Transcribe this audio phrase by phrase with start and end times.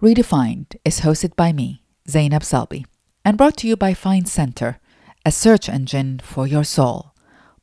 [0.00, 2.86] Redefined is hosted by me, Zainab Salbi,
[3.22, 4.80] and brought to you by Find Center,
[5.26, 7.12] a search engine for your soul.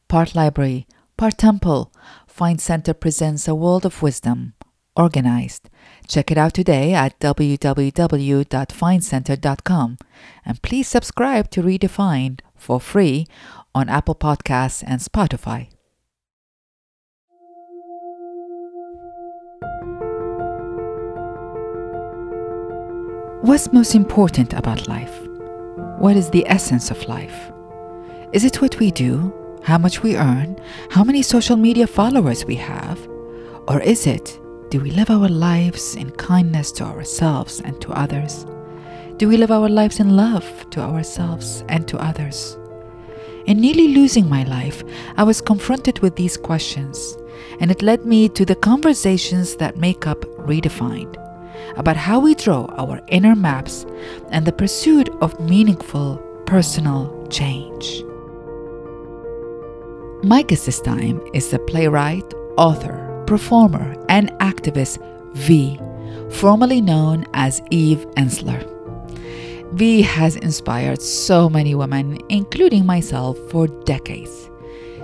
[0.08, 0.86] Part library,
[1.18, 1.92] part temple,
[2.28, 4.54] Find Center presents a world of wisdom,
[4.96, 5.68] organized.
[6.08, 9.98] Check it out today at www.findcenter.com.
[10.46, 13.26] And please subscribe to Redefined for free
[13.74, 15.70] on Apple Podcasts and Spotify.
[23.42, 25.22] What's most important about life?
[26.00, 27.52] What is the essence of life?
[28.34, 30.60] Is it what we do, how much we earn,
[30.90, 33.00] how many social media followers we have?
[33.68, 34.40] Or is it,
[34.72, 38.48] do we live our lives in kindness to ourselves and to others?
[39.18, 42.58] Do we live our lives in love to ourselves and to others?
[43.46, 44.84] In nearly losing my life,
[45.16, 47.16] I was confronted with these questions,
[47.60, 51.27] and it led me to the conversations that make up Redefined
[51.76, 53.86] about how we draw our inner maps
[54.30, 58.04] and the pursuit of meaningful personal change.
[60.24, 64.98] This time is the playwright, author, performer, and activist
[65.36, 65.80] V,
[66.32, 68.66] formerly known as Eve Ensler.
[69.74, 74.50] V has inspired so many women, including myself, for decades.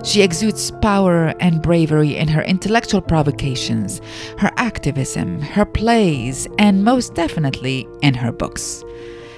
[0.03, 4.01] She exudes power and bravery in her intellectual provocations,
[4.37, 8.83] her activism, her plays, and most definitely in her books.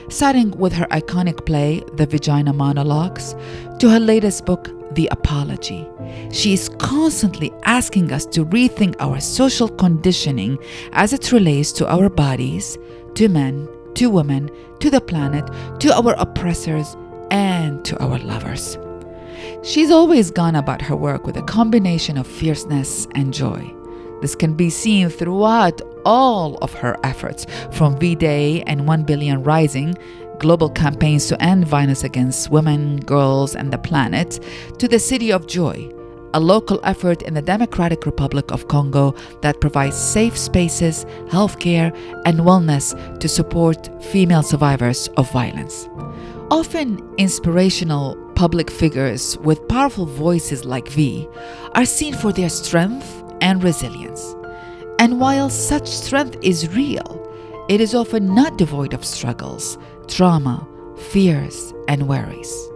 [0.09, 3.35] Starting with her iconic play, The Vagina Monologues,
[3.79, 5.87] to her latest book, The Apology,
[6.31, 10.57] she is constantly asking us to rethink our social conditioning
[10.93, 12.77] as it relates to our bodies,
[13.15, 15.47] to men, to women, to the planet,
[15.79, 16.95] to our oppressors,
[17.29, 18.77] and to our lovers.
[19.63, 23.73] She's always gone about her work with a combination of fierceness and joy.
[24.21, 29.43] This can be seen throughout all of her efforts, from V Day and 1 Billion
[29.43, 29.95] Rising,
[30.39, 34.39] global campaigns to end violence against women, girls, and the planet,
[34.79, 35.91] to the City of Joy,
[36.33, 42.39] a local effort in the Democratic Republic of Congo that provides safe spaces, healthcare, and
[42.39, 45.87] wellness to support female survivors of violence.
[46.51, 51.27] Often inspirational public figures with powerful voices like V
[51.73, 54.35] are seen for their strength and resilience.
[54.99, 57.21] And while such strength is real,
[57.69, 62.69] it is often not devoid of struggles, trauma, fears, and worries.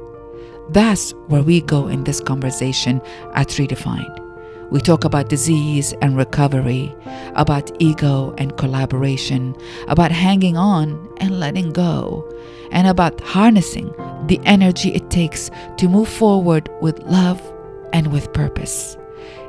[0.69, 3.01] That's where we go in this conversation
[3.33, 4.25] at Redefined.
[4.71, 6.95] We talk about disease and recovery,
[7.35, 9.55] about ego and collaboration,
[9.87, 12.31] about hanging on and letting go,
[12.71, 13.91] and about harnessing
[14.29, 17.41] the energy it takes to move forward with love
[17.91, 18.95] and with purpose.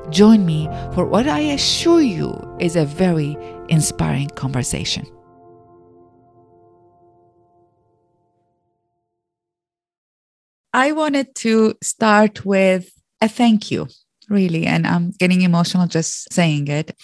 [0.08, 3.36] Join me for what I assure you is a very
[3.68, 5.06] inspiring conversation.
[10.72, 13.88] I wanted to start with a thank you,
[14.28, 16.97] really, and I'm getting emotional just saying it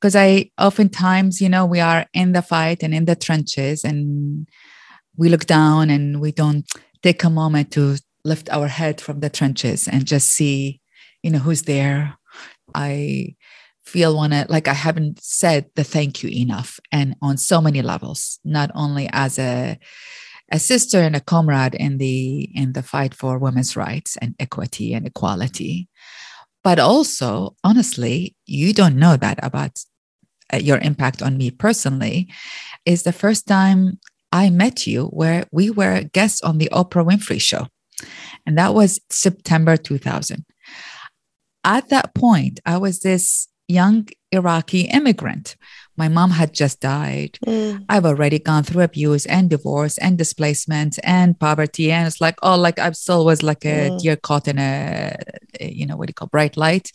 [0.00, 4.48] because I oftentimes, you know, we are in the fight and in the trenches and
[5.16, 6.64] we look down and we don't
[7.02, 10.80] take a moment to lift our head from the trenches and just see,
[11.22, 12.16] you know, who's there.
[12.74, 13.36] I
[13.84, 18.38] feel one like I haven't said the thank you enough and on so many levels,
[18.44, 19.78] not only as a
[20.52, 24.92] a sister and a comrade in the in the fight for women's rights and equity
[24.92, 25.88] and equality
[26.62, 29.82] but also honestly you don't know that about
[30.52, 32.28] uh, your impact on me personally
[32.84, 33.98] is the first time
[34.32, 37.68] I met you where we were guests on the Oprah Winfrey show.
[38.46, 40.44] And that was September 2000.
[41.64, 45.56] At that point, I was this young Iraqi immigrant.
[45.96, 47.38] My mom had just died.
[47.46, 47.84] Mm.
[47.88, 51.92] I've already gone through abuse and divorce and displacement and poverty.
[51.92, 54.00] And it's like, oh, like I still was like a mm.
[54.00, 55.14] deer caught in a,
[55.60, 56.90] you know, what do you call bright light.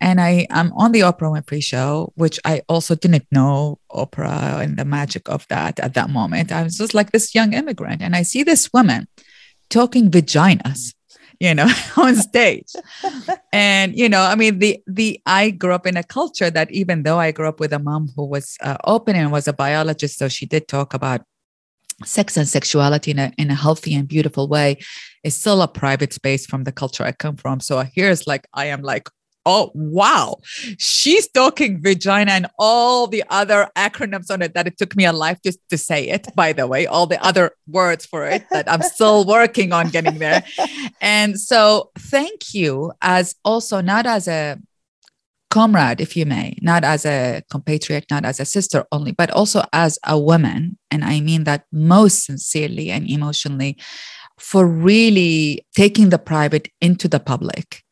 [0.00, 4.76] And I am on the Oprah Winfrey show, which I also didn't know Oprah and
[4.76, 6.52] the magic of that at that moment.
[6.52, 9.08] I was just like this young immigrant, and I see this woman
[9.68, 10.94] talking vaginas
[11.40, 12.72] you know on stage
[13.52, 17.02] and you know i mean the the i grew up in a culture that even
[17.02, 20.18] though i grew up with a mom who was uh, open and was a biologist
[20.18, 21.22] so she did talk about
[22.04, 24.76] sex and sexuality in a, in a healthy and beautiful way
[25.24, 28.66] is still a private space from the culture i come from so here's like i
[28.66, 29.08] am like
[29.46, 30.36] oh wow.
[30.78, 35.12] She's talking vagina and all the other acronyms on it that it took me a
[35.12, 38.70] life just to say it by the way all the other words for it that
[38.70, 40.42] i'm still working on getting there.
[41.00, 44.58] And so thank you as also not as a
[45.50, 49.64] comrade, if you may, not as a compatriot, not as a sister only, but also
[49.72, 50.78] as a woman.
[50.90, 53.78] And I mean that most sincerely and emotionally
[54.38, 57.82] for really taking the private into the public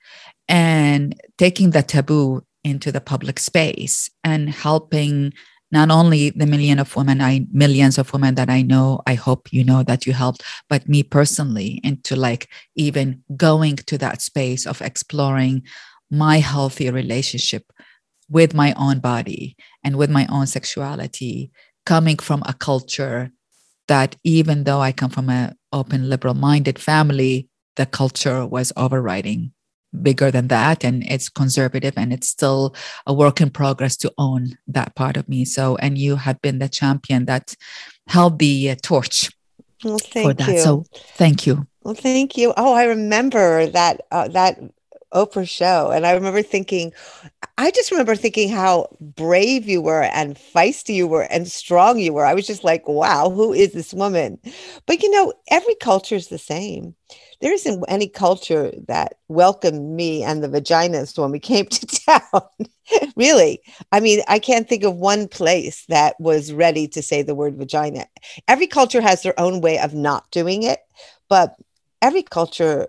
[0.48, 5.32] and taking the taboo into the public space and helping
[5.70, 9.52] not only the million of women i millions of women that i know i hope
[9.52, 14.66] you know that you helped but me personally into like even going to that space
[14.66, 15.62] of exploring
[16.10, 17.72] my healthy relationship
[18.28, 21.50] with my own body and with my own sexuality
[21.84, 23.30] coming from a culture
[23.88, 29.52] that even though i come from an open liberal minded family the culture was overriding
[30.02, 32.74] bigger than that and it's conservative and it's still
[33.06, 36.58] a work in progress to own that part of me so and you have been
[36.58, 37.54] the champion that
[38.08, 39.30] held the uh, torch
[39.84, 40.58] well, for that you.
[40.58, 44.58] so thank you well thank you oh i remember that uh, that
[45.14, 45.90] Oprah show.
[45.90, 46.92] And I remember thinking,
[47.56, 52.12] I just remember thinking how brave you were and feisty you were and strong you
[52.12, 52.26] were.
[52.26, 54.38] I was just like, wow, who is this woman?
[54.86, 56.94] But you know, every culture is the same.
[57.44, 61.86] There isn't any culture that welcomed me and the vaginas when we came to
[62.32, 62.48] town.
[63.16, 63.60] really.
[63.92, 67.56] I mean, I can't think of one place that was ready to say the word
[67.56, 68.06] vagina.
[68.48, 70.78] Every culture has their own way of not doing it,
[71.28, 71.54] but
[72.00, 72.88] every culture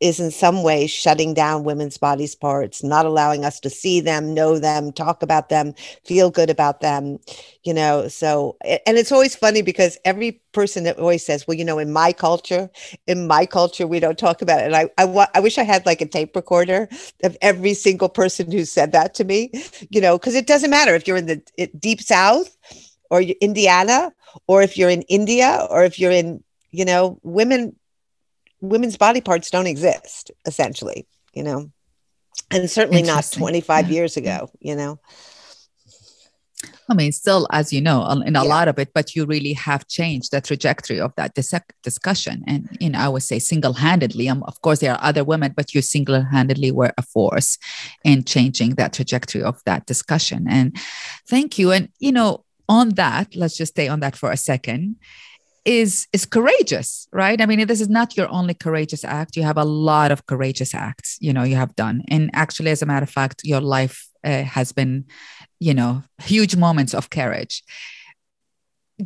[0.00, 4.34] is in some way shutting down women's bodies parts not allowing us to see them
[4.34, 5.74] know them talk about them
[6.04, 7.18] feel good about them
[7.64, 8.08] you know?
[8.08, 11.92] So and it's always funny because every person that always says well you know in
[11.92, 12.70] my culture
[13.06, 14.66] in my culture we don't talk about it.
[14.66, 16.88] And i i, I wish i had like a tape recorder
[17.24, 19.50] of every single person who said that to me
[19.90, 20.18] you know?
[20.18, 22.56] Because it doesn't matter if you're in the deep south
[23.10, 24.12] or indiana
[24.46, 27.74] or if you're in india or if you're in you know women
[28.60, 31.70] women's body parts don't exist essentially you know
[32.50, 33.94] and certainly not 25 yeah.
[33.94, 34.98] years ago you know
[36.90, 38.48] I mean, still, as you know, in a yeah.
[38.48, 41.52] lot of it, but you really have changed the trajectory of that dis-
[41.82, 42.42] discussion.
[42.46, 45.52] And, you know, I would say single handedly, um, of course, there are other women,
[45.54, 47.58] but you single handedly were a force
[48.04, 50.46] in changing that trajectory of that discussion.
[50.48, 50.76] And
[51.28, 51.72] thank you.
[51.72, 54.96] And, you know, on that, let's just stay on that for a second
[55.68, 57.40] is is courageous right?
[57.40, 59.36] I mean this is not your only courageous act.
[59.36, 62.02] You have a lot of courageous acts you know you have done.
[62.08, 65.04] And actually as a matter of fact your life uh, has been
[65.60, 67.62] you know huge moments of courage.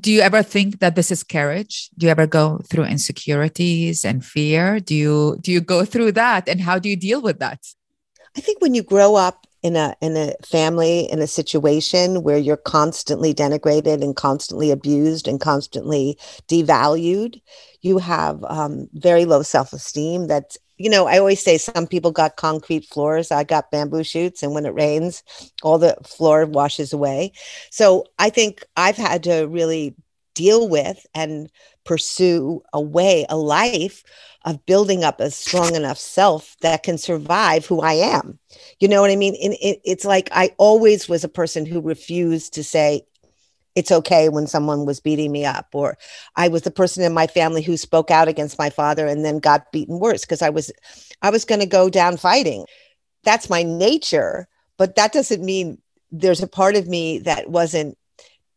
[0.04, 1.90] Do you ever think that this is courage?
[1.98, 4.80] Do you ever go through insecurities and fear?
[4.80, 6.48] Do you do you go through that?
[6.48, 7.60] And how do you deal with that?
[8.36, 12.38] I think when you grow up in a in a family in a situation where
[12.38, 16.18] you're constantly denigrated and constantly abused and constantly
[16.48, 17.40] devalued
[17.82, 20.28] you have um, very low self-esteem.
[20.28, 24.42] That's you know i always say some people got concrete floors i got bamboo shoots
[24.42, 25.22] and when it rains
[25.62, 27.32] all the floor washes away.
[27.70, 29.94] So i think i've had to really
[30.34, 31.50] deal with and
[31.84, 34.02] pursue a way a life
[34.44, 38.38] of building up a strong enough self that can survive who I am.
[38.80, 39.36] You know what I mean?
[39.42, 43.02] And it, it's like I always was a person who refused to say,
[43.74, 45.96] it's okay when someone was beating me up or
[46.36, 49.38] i was the person in my family who spoke out against my father and then
[49.38, 50.70] got beaten worse because i was
[51.22, 52.64] i was going to go down fighting
[53.24, 54.46] that's my nature
[54.76, 55.78] but that doesn't mean
[56.10, 57.96] there's a part of me that wasn't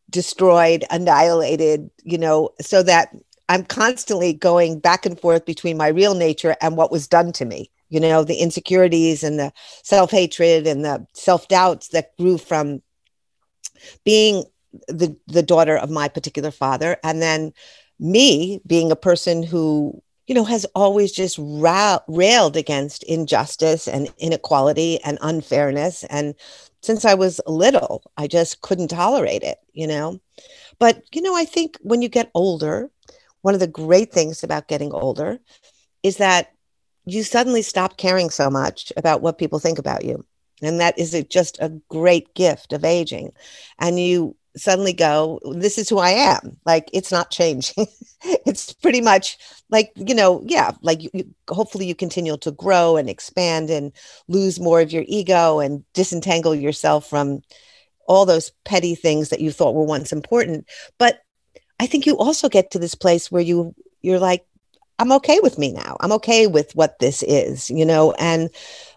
[0.10, 3.10] destroyed annihilated you know so that
[3.50, 7.46] I'm constantly going back and forth between my real nature and what was done to
[7.46, 7.70] me.
[7.90, 12.82] You know, the insecurities and the self hatred and the self doubts that grew from
[14.04, 14.44] being
[14.88, 16.98] the, the daughter of my particular father.
[17.04, 17.54] And then
[18.00, 24.10] me being a person who, you know, has always just ra- railed against injustice and
[24.18, 26.04] inequality and unfairness.
[26.06, 26.34] And
[26.82, 30.20] since I was little, I just couldn't tolerate it, you know.
[30.80, 32.90] But, you know, I think when you get older,
[33.46, 35.38] one of the great things about getting older
[36.02, 36.52] is that
[37.06, 40.25] you suddenly stop caring so much about what people think about you.
[40.64, 43.34] And that is a, just a great gift of aging.
[43.78, 46.58] And you suddenly go, This is who I am.
[46.66, 47.86] Like it's not changing.
[48.24, 49.38] it's pretty much
[49.70, 53.92] like, you know, yeah, like you, you, hopefully you continue to grow and expand and
[54.28, 57.44] lose more of your ego and disentangle yourself from
[58.08, 60.66] all those petty things that you thought were once important.
[60.98, 61.22] But
[61.79, 64.46] I think you also get to this place where you you're like
[64.98, 65.98] I'm okay with me now.
[66.00, 68.50] I'm okay with what this is, you know, and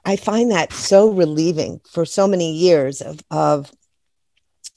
[0.04, 3.72] I find that so relieving for so many years of of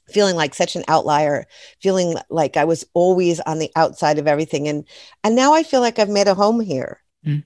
[0.09, 1.45] feeling like such an outlier,
[1.81, 4.85] feeling like I was always on the outside of everything and
[5.23, 7.01] and now I feel like I've made a home here.
[7.25, 7.43] Mm.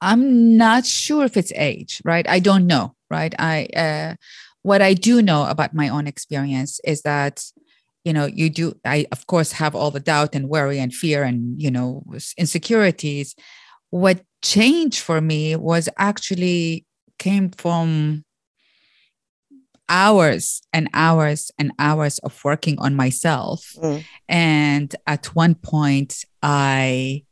[0.00, 2.28] I'm not sure if it's age, right?
[2.28, 3.34] I don't know, right?
[3.38, 4.16] I uh
[4.62, 7.44] what I do know about my own experience is that
[8.04, 11.22] you know you do i of course have all the doubt and worry and fear
[11.22, 12.02] and you know
[12.36, 13.34] insecurities.
[13.90, 16.86] What changed for me was actually
[17.18, 18.24] came from
[19.88, 23.74] hours and hours and hours of working on myself.
[23.76, 24.04] Mm.
[24.28, 27.24] and at one point i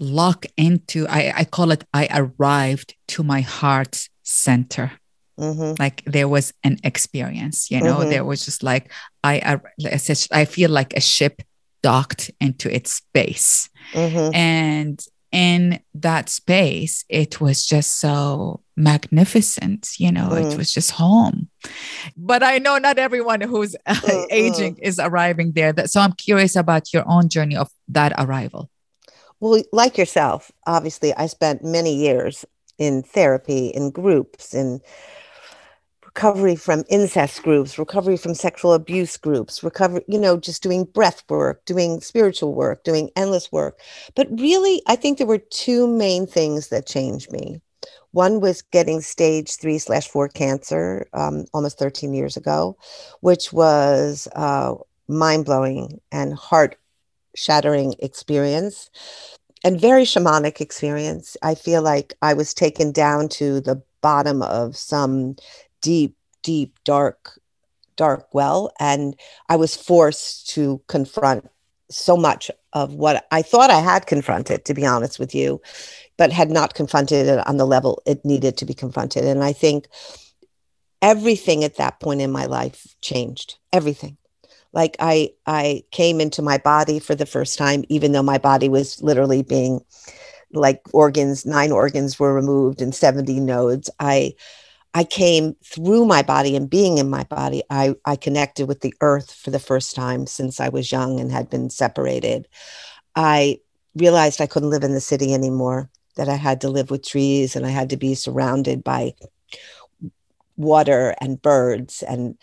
[0.00, 4.92] lock into I, I call it i arrived to my heart center
[5.38, 5.74] Mm-hmm.
[5.78, 8.10] Like there was an experience, you know, mm-hmm.
[8.10, 8.92] there was just like
[9.24, 9.98] I, I,
[10.30, 11.42] I feel like a ship
[11.82, 14.34] docked into its base, mm-hmm.
[14.34, 20.56] and in that space, it was just so magnificent, you know, it mm.
[20.56, 21.48] was just home.
[22.16, 23.74] But I know not everyone who's
[24.30, 25.72] aging is arriving there.
[25.72, 28.70] That, so I'm curious about your own journey of that arrival.
[29.40, 32.44] Well, like yourself, obviously, I spent many years
[32.78, 34.80] in therapy, in groups, in
[36.14, 41.24] recovery from incest groups, recovery from sexual abuse groups, recovery, you know, just doing breath
[41.28, 43.80] work, doing spiritual work, doing endless work.
[44.14, 47.60] But really, I think there were two main things that changed me.
[48.12, 52.76] One was getting stage three slash four cancer um, almost 13 years ago,
[53.20, 54.74] which was uh,
[55.08, 56.76] mind blowing and heart
[57.34, 58.88] shattering experience
[59.64, 61.36] and very shamanic experience.
[61.42, 65.34] I feel like I was taken down to the bottom of some
[65.84, 67.38] deep, deep, dark,
[67.96, 68.72] dark well.
[68.80, 69.14] And
[69.50, 71.48] I was forced to confront
[71.90, 75.60] so much of what I thought I had confronted, to be honest with you,
[76.16, 79.24] but had not confronted it on the level it needed to be confronted.
[79.24, 79.86] And I think
[81.02, 83.58] everything at that point in my life changed.
[83.70, 84.16] Everything.
[84.72, 88.70] Like I I came into my body for the first time, even though my body
[88.70, 89.82] was literally being
[90.50, 93.90] like organs, nine organs were removed and 70 nodes.
[94.00, 94.34] I
[94.94, 98.94] I came through my body and being in my body, I, I connected with the
[99.00, 102.46] earth for the first time since I was young and had been separated.
[103.16, 103.58] I
[103.96, 107.56] realized I couldn't live in the city anymore, that I had to live with trees
[107.56, 109.14] and I had to be surrounded by
[110.56, 112.38] water and birds and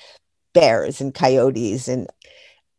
[0.53, 1.88] bears and coyotes.
[1.88, 2.08] And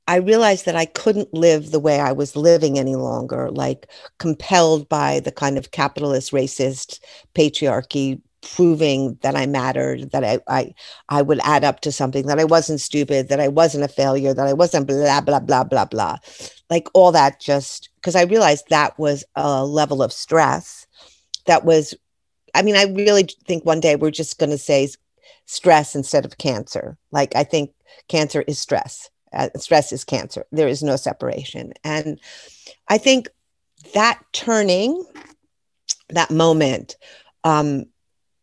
[0.07, 3.87] I realized that I couldn't live the way I was living any longer, like
[4.19, 7.01] compelled by the kind of capitalist, racist
[7.35, 10.75] patriarchy proving that I mattered, that I, I
[11.09, 14.35] I would add up to something, that I wasn't stupid, that I wasn't a failure,
[14.35, 16.17] that I wasn't blah blah blah blah blah.
[16.69, 20.87] Like all that just because I realized that was a level of stress
[21.47, 21.95] that was
[22.55, 24.89] I mean, I really think one day we're just going to say
[25.47, 26.99] stress instead of cancer.
[27.11, 27.73] Like I think
[28.09, 29.11] cancer is stress.
[29.33, 30.45] Uh, stress is cancer.
[30.53, 31.73] There is no separation.
[31.85, 32.21] And
[32.89, 33.31] I think
[33.95, 35.03] that turning,
[36.11, 36.97] that moment,
[37.43, 37.87] um,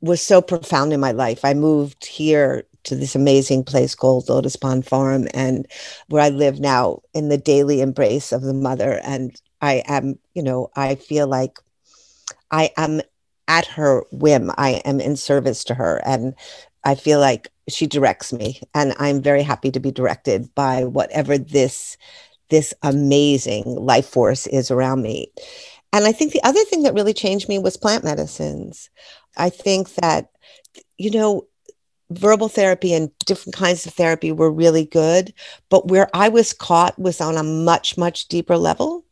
[0.02, 1.44] was so profound in my life.
[1.44, 5.68] I moved here to this amazing place called Lotus Pond Farm, and
[6.08, 9.02] where I live now in the daily embrace of the mother.
[9.04, 11.58] And I am, you know, I feel like
[12.52, 13.02] I am
[13.48, 14.52] at her whim.
[14.58, 16.34] I am in service to her, and
[16.84, 21.38] I feel like she directs me, and I'm very happy to be directed by whatever
[21.38, 21.98] this
[22.50, 25.32] this amazing life force is around me.
[25.92, 28.90] And I think the other thing that really changed me was plant medicines.
[29.40, 30.30] I think that,
[30.98, 31.48] you know,
[32.12, 35.34] verbal therapy and different kinds of therapy were really good.
[35.70, 39.06] But where I was caught was on a much, much deeper level,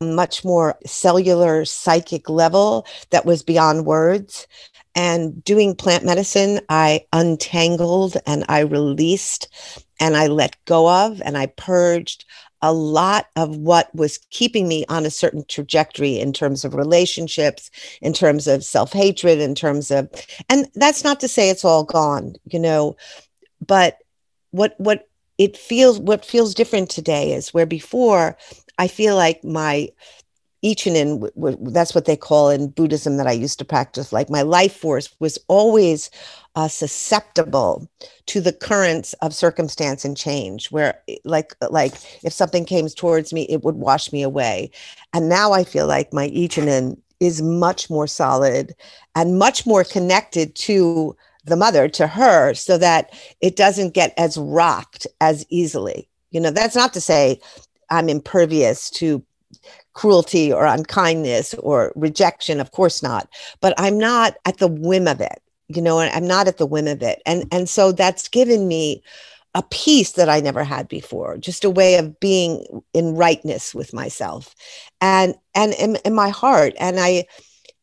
[0.00, 4.46] much more cellular psychic level that was beyond words.
[4.94, 9.48] And doing plant medicine, I untangled and I released
[9.98, 12.26] and I let go of and I purged
[12.62, 17.70] a lot of what was keeping me on a certain trajectory in terms of relationships,
[18.00, 20.08] in terms of self hatred, in terms of,
[20.48, 22.96] and that's not to say it's all gone, you know,
[23.66, 23.98] but
[24.52, 28.36] what, what, it feels what feels different today is where before
[28.78, 29.88] I feel like my
[30.62, 34.12] W- that's what they call in Buddhism that I used to practice.
[34.12, 36.10] Like my life force was always
[36.54, 37.88] uh, susceptible
[38.26, 40.70] to the currents of circumstance and change.
[40.70, 44.70] Where, like, like if something came towards me, it would wash me away.
[45.12, 48.74] And now I feel like my Ichinen is much more solid
[49.14, 54.38] and much more connected to the mother, to her, so that it doesn't get as
[54.38, 56.08] rocked as easily.
[56.30, 57.40] You know, that's not to say
[57.90, 59.24] I'm impervious to
[59.94, 63.28] cruelty or unkindness or rejection of course not
[63.60, 66.86] but i'm not at the whim of it you know i'm not at the whim
[66.86, 69.02] of it and and so that's given me
[69.54, 73.92] a peace that i never had before just a way of being in rightness with
[73.92, 74.54] myself
[75.00, 77.24] and and in, in my heart and i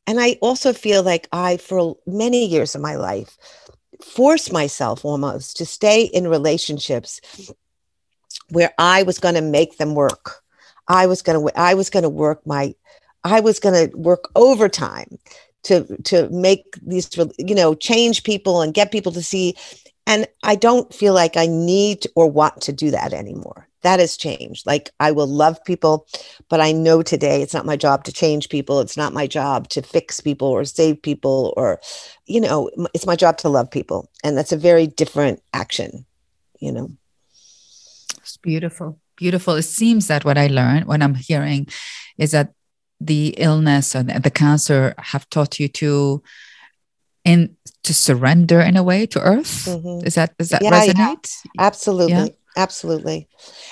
[0.08, 3.38] and i also feel like i for many years of my life
[4.02, 7.20] forced myself almost to stay in relationships
[8.50, 10.42] where I was going to make them work.
[10.90, 12.76] I was going to I was going to work my
[13.24, 15.18] I was going to work overtime
[15.64, 19.56] to to make these you know change people and get people to see
[20.10, 23.68] and I don't feel like I need or want to do that anymore.
[23.84, 24.66] That has changed.
[24.66, 26.08] Like I will love people,
[26.50, 28.80] but I know today it's not my job to change people.
[28.80, 31.80] It's not my job to fix people or save people or,
[32.26, 34.10] you know, it's my job to love people.
[34.24, 36.08] And that's a very different action,
[36.60, 36.92] you know.
[38.18, 39.00] It's beautiful.
[39.20, 39.56] Beautiful.
[39.56, 41.68] It seems that what I learned when I'm hearing
[42.18, 42.54] is that
[43.02, 46.24] the illness and the cancer have taught you to
[47.26, 50.08] in to surrender in a way to earth mm-hmm.
[50.08, 51.52] is that does that yeah, resonate yeah.
[51.60, 52.28] absolutely yeah?
[52.56, 53.28] absolutely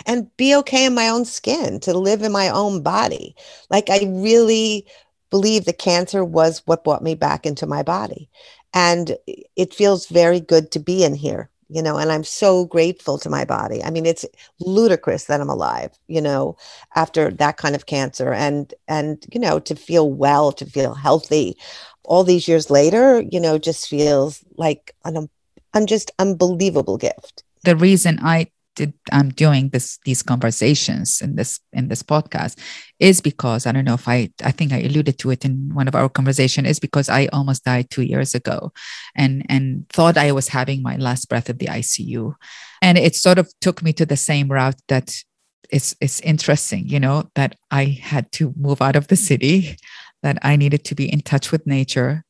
[0.05, 3.33] and be okay in my own skin to live in my own body
[3.69, 4.85] like i really
[5.29, 8.29] believe that cancer was what brought me back into my body
[8.73, 9.17] and
[9.55, 13.29] it feels very good to be in here you know and i'm so grateful to
[13.29, 14.25] my body i mean it's
[14.59, 16.55] ludicrous that i'm alive you know
[16.95, 21.57] after that kind of cancer and and you know to feel well to feel healthy
[22.07, 25.29] all these years later, you know, just feels like an,
[25.73, 27.43] an just unbelievable gift.
[27.63, 28.47] The reason I
[28.77, 32.57] did I'm doing this these conversations in this in this podcast
[32.99, 35.87] is because I don't know if I I think I alluded to it in one
[35.87, 38.71] of our conversation is because I almost died two years ago
[39.15, 42.35] and and thought I was having my last breath at the ICU.
[42.81, 45.11] And it sort of took me to the same route that
[45.69, 49.77] it's it's interesting, you know, that I had to move out of the city
[50.23, 52.23] that I needed to be in touch with nature.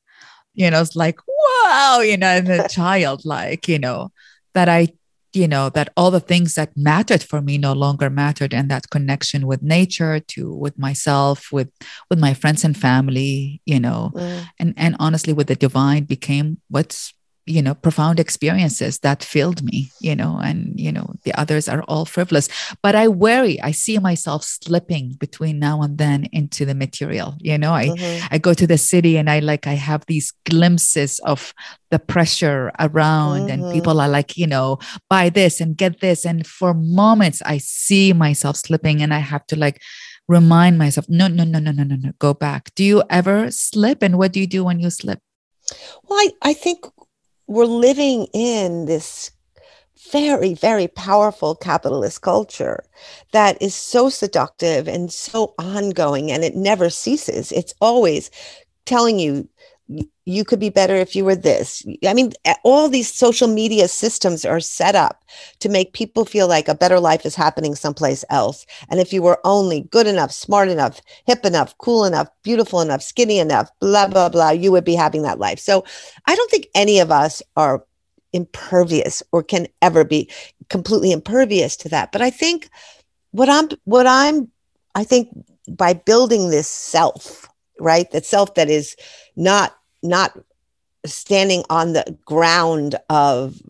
[0.53, 4.11] You know, it's like, wow, you know, the child, like, you know,
[4.53, 4.89] that I,
[5.37, 8.53] you know, that all the things that mattered for me no longer mattered.
[8.53, 11.69] And that connection with nature to with myself, with
[12.09, 14.45] with my friends and family, you know, mm.
[14.59, 17.13] and and honestly with the divine became what's
[17.47, 21.81] you know profound experiences that filled me you know and you know the others are
[21.83, 22.49] all frivolous.
[22.83, 27.57] But i worry i see myself slipping between now and then into the material you
[27.57, 27.73] know?
[27.73, 28.27] I mm-hmm.
[28.31, 31.53] i go to the city and i like i have these glimpses of
[31.89, 33.63] the pressure around mm-hmm.
[33.63, 34.79] and people are like you know
[35.09, 36.25] buy this and get this.
[36.25, 39.81] And for moments i see myself slipping and i have to like
[40.27, 42.73] remind myself no no no no no no no go back.
[42.75, 44.03] Do you ever slip?
[44.03, 45.19] And what do you do when you slip?
[46.03, 46.85] Well i, I think
[47.47, 49.31] we're living in this
[50.11, 52.83] very, very powerful capitalist culture
[53.31, 57.51] that is so seductive and so ongoing and it never ceases.
[57.51, 58.29] It's always
[58.85, 59.49] telling you
[60.25, 61.85] you could be better if you were this.
[62.05, 65.23] I mean, all these social media systems are set up
[65.59, 68.65] to make people feel like a better life is happening someplace else.
[68.89, 73.01] And if you were only good enough, smart enough, hip enough, cool enough, beautiful enough,
[73.01, 75.59] skinny enough, blah, blah, blah, you would be having that life.
[75.59, 75.85] So
[76.25, 77.85] I don't think any of us are
[78.33, 80.29] impervious or can ever be
[80.69, 82.11] completely impervious to that.
[82.11, 82.69] But I think
[83.31, 84.51] what I'm, what I'm,
[84.95, 85.29] I think
[85.69, 87.47] by building this self,
[87.79, 88.95] right, that self that is
[89.37, 90.37] not not
[91.05, 93.61] standing on the ground of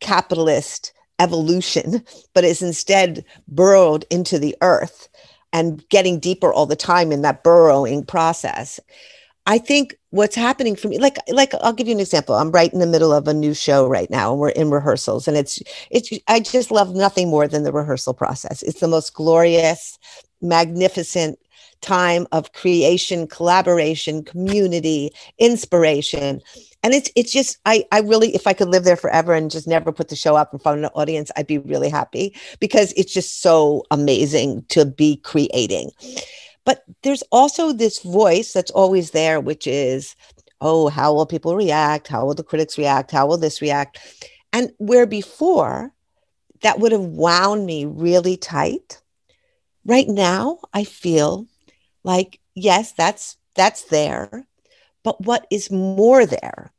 [0.00, 2.02] capitalist evolution,
[2.34, 5.08] but is instead burrowed into the earth
[5.52, 8.80] and getting deeper all the time in that burrowing process.
[9.46, 12.34] I think what's happening for me, like, like I'll give you an example.
[12.34, 15.26] I'm right in the middle of a new show right now, and we're in rehearsals,
[15.26, 16.10] and it's, it's.
[16.28, 18.62] I just love nothing more than the rehearsal process.
[18.62, 19.98] It's the most glorious,
[20.40, 21.38] magnificent
[21.80, 26.40] time of creation, collaboration, community, inspiration.
[26.82, 29.66] And it's it's just I I really if I could live there forever and just
[29.66, 32.92] never put the show up in front of an audience, I'd be really happy because
[32.96, 35.90] it's just so amazing to be creating.
[36.64, 40.14] But there's also this voice that's always there, which is,
[40.60, 42.08] oh, how will people react?
[42.08, 43.10] How will the critics react?
[43.10, 43.98] How will this react?
[44.52, 45.92] And where before
[46.62, 48.99] that would have wound me really tight,
[49.84, 51.46] right now I feel
[52.04, 54.46] like yes that's that's there
[55.02, 56.72] but what is more there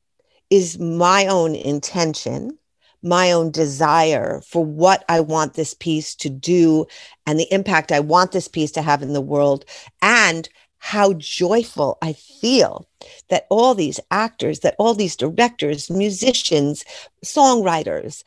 [0.49, 2.57] is my own intention
[3.03, 6.85] my own desire for what I want this piece to do
[7.25, 9.65] and the impact I want this piece to have in the world,
[10.01, 12.87] and how joyful I feel
[13.29, 16.83] that all these actors, that all these directors, musicians,
[17.23, 18.23] songwriters,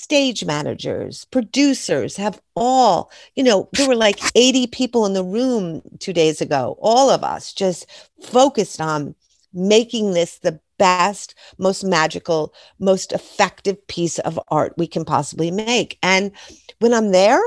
[0.00, 5.82] stage managers, producers have all, you know, there were like 80 people in the room
[5.98, 7.86] two days ago, all of us just
[8.22, 9.14] focused on
[9.52, 15.98] making this the best, most magical, most effective piece of art we can possibly make.
[16.02, 16.32] And
[16.78, 17.42] when I'm there,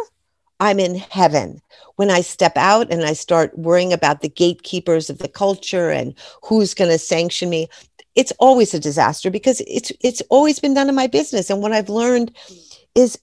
[0.59, 1.59] I'm in heaven.
[1.95, 6.13] When I step out and I start worrying about the gatekeepers of the culture and
[6.43, 7.67] who's going to sanction me,
[8.15, 11.49] it's always a disaster because it's it's always been done in my business.
[11.49, 12.35] And what i've learned
[12.95, 13.17] is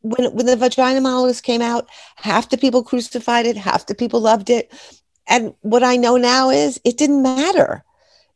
[0.00, 4.20] when when the vagina monologues came out half the people crucified it half the people
[4.20, 4.72] loved it.
[5.28, 7.84] And what i know now is it didn't matter.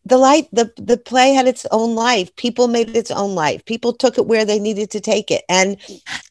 [0.04, 2.34] The light the the play had its own life.
[2.36, 3.64] People made its own life.
[3.64, 5.44] People took it where they needed to take it.
[5.48, 5.78] And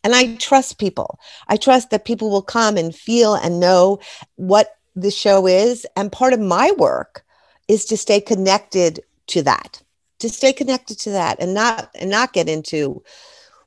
[0.03, 1.19] and i trust people.
[1.47, 3.99] I trust that people will come and feel and know
[4.35, 5.85] what the show is.
[5.97, 7.25] And part of my work
[7.67, 9.81] is to stay connected to that
[10.19, 13.03] to stay connected to that and not and not get into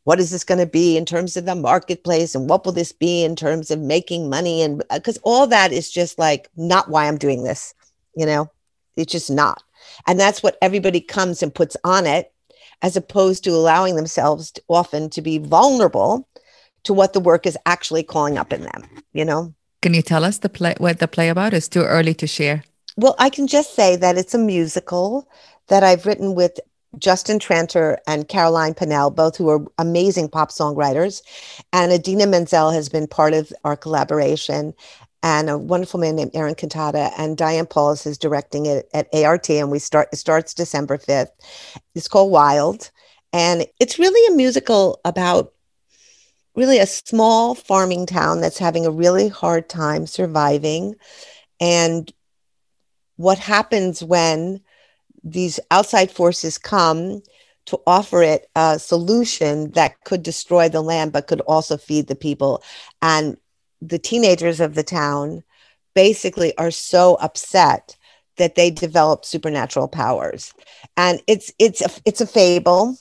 [0.04, 2.92] what is this going to be in terms of the marketplace and what will this
[2.92, 6.88] be in terms of making money and uh, because all that is just like not
[6.88, 7.74] why i'm doing this
[8.18, 8.50] you know?
[8.96, 9.62] It's just not.
[10.06, 12.32] And that's what everybody comes and puts on it
[12.82, 16.28] as opposed to allowing themselves to, often to be vulnerable
[16.82, 19.54] to what the work is actually calling up in them you know?
[19.80, 21.54] Can you tell us the play what the play about?
[21.54, 22.64] Is too early to share
[22.98, 25.28] well, I can just say that it's a musical
[25.68, 26.58] that I've written with
[26.98, 31.22] Justin Tranter and Caroline Pennell, both who are amazing pop songwriters.
[31.72, 34.74] And Idina Menzel has been part of our collaboration,
[35.22, 37.12] and a wonderful man named Eren Cannata.
[37.16, 41.30] And Diane Paulus is directing it at ART, and we start it starts December 5th.
[41.94, 42.90] It's called Wild.
[43.32, 45.52] And it's really a musical about
[46.56, 50.96] really a small farming town that's having a really hard time surviving.
[51.60, 52.12] And
[53.18, 54.60] what happens when
[55.24, 57.20] these outside forces come
[57.66, 62.14] to offer it a solution that could destroy the land but could also feed the
[62.14, 62.62] people.
[63.02, 63.36] And
[63.82, 65.42] the teenagers of the town
[65.94, 67.96] basically are so upset
[68.36, 70.54] that they develop supernatural powers.
[70.96, 72.96] And it's it's a, it's a fable.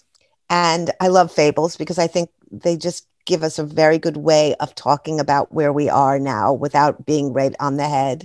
[0.49, 4.56] And i love fables because i think they just give us a very good way
[4.56, 8.23] of talking about where we are now without being right on the head.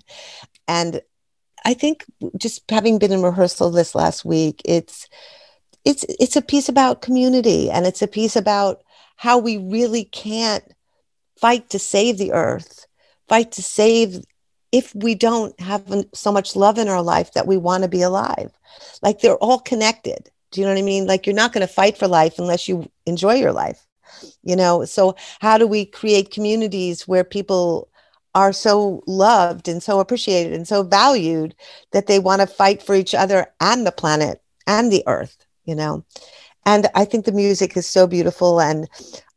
[0.68, 1.02] And
[1.64, 2.04] I think
[2.36, 5.08] just having been in rehearsal this last week, it's
[5.84, 8.82] it's it's a piece about community and it's a piece about
[9.16, 10.64] how we really can't
[11.38, 12.86] fight to save the earth,
[13.28, 14.24] fight to save
[14.72, 18.02] if we don't have so much love in our life that we want to be
[18.02, 18.50] alive.
[19.02, 20.30] Like they're all connected.
[20.50, 21.06] Do you know what I mean?
[21.06, 23.86] Like you're not going to fight for life unless you enjoy your life.
[24.42, 27.88] You know, so how do we create communities where people
[28.34, 31.54] are so loved and so appreciated and so valued
[31.92, 35.74] that they want to fight for each other and the planet and the earth you
[35.74, 36.04] know?
[36.64, 38.88] And i think the music is so beautiful and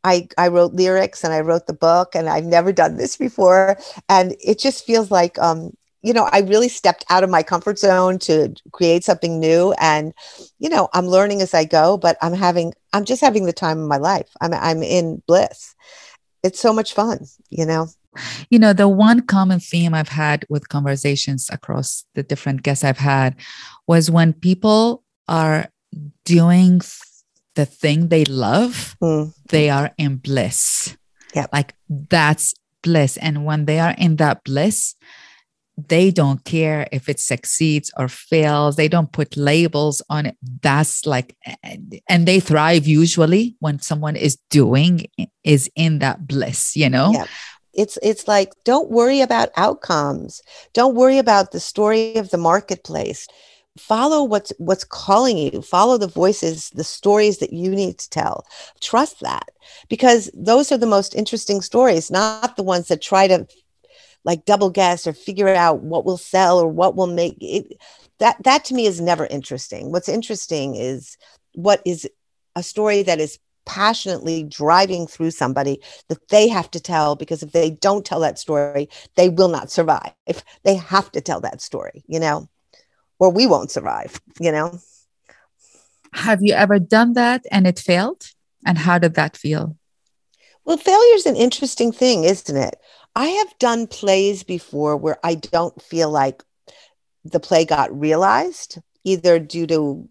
[0.04, 3.76] i i wrote lyrics and i wrote the book and i've never done this before
[4.08, 7.80] and it just feels like um you know i really stepped out of my comfort
[7.80, 10.14] zone to create something new and
[10.60, 13.80] you know i'm learning as i go but i'm having i'm just having the time
[13.80, 14.28] of my life.
[14.40, 15.74] I'm i'm in bliss.
[16.44, 17.88] It's so much fun you know
[18.50, 22.98] you know, the one common theme I've had with conversations across the different guests I've
[22.98, 23.36] had
[23.86, 25.68] was when people are
[26.24, 26.80] doing
[27.54, 29.32] the thing they love, mm.
[29.48, 30.96] they are in bliss.
[31.34, 31.46] Yeah.
[31.52, 33.16] Like that's bliss.
[33.16, 34.94] And when they are in that bliss,
[35.76, 38.76] they don't care if it succeeds or fails.
[38.76, 40.36] They don't put labels on it.
[40.62, 41.36] That's like,
[42.08, 45.06] and they thrive usually when someone is doing,
[45.44, 47.12] is in that bliss, you know?
[47.12, 47.26] Yeah
[47.76, 50.42] it's it's like don't worry about outcomes.
[50.72, 53.26] Don't worry about the story of the marketplace.
[53.78, 55.62] Follow what's what's calling you.
[55.62, 58.46] Follow the voices the stories that you need to tell.
[58.80, 59.50] Trust that
[59.88, 63.46] because those are the most interesting stories not the ones that try to
[64.24, 67.78] like double guess or figure out what will sell or what will make it.
[68.18, 69.92] That that to me is never interesting.
[69.92, 71.16] What's interesting is
[71.54, 72.08] what is
[72.56, 77.52] a story that is passionately driving through somebody that they have to tell because if
[77.52, 80.12] they don't tell that story, they will not survive.
[80.26, 82.48] If they have to tell that story, you know,
[83.18, 84.78] or we won't survive, you know.
[86.12, 88.32] Have you ever done that and it failed?
[88.64, 89.76] And how did that feel?
[90.64, 92.76] Well, failure is an interesting thing, isn't it?
[93.14, 96.42] I have done plays before where I don't feel like
[97.24, 100.08] the play got realized, either due to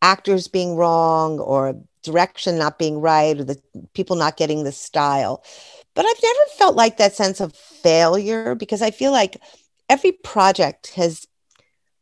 [0.00, 3.60] actors being wrong or direction not being right or the
[3.94, 5.44] people not getting the style.
[5.94, 9.40] But I've never felt like that sense of failure because I feel like
[9.88, 11.26] every project has,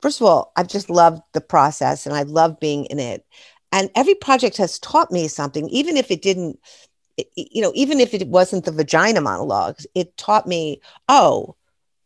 [0.01, 3.25] first of all, I've just loved the process and I love being in it.
[3.73, 6.59] And every project has taught me something, even if it didn't,
[7.35, 11.57] you know, even if it wasn't the vagina monologues, it taught me, oh,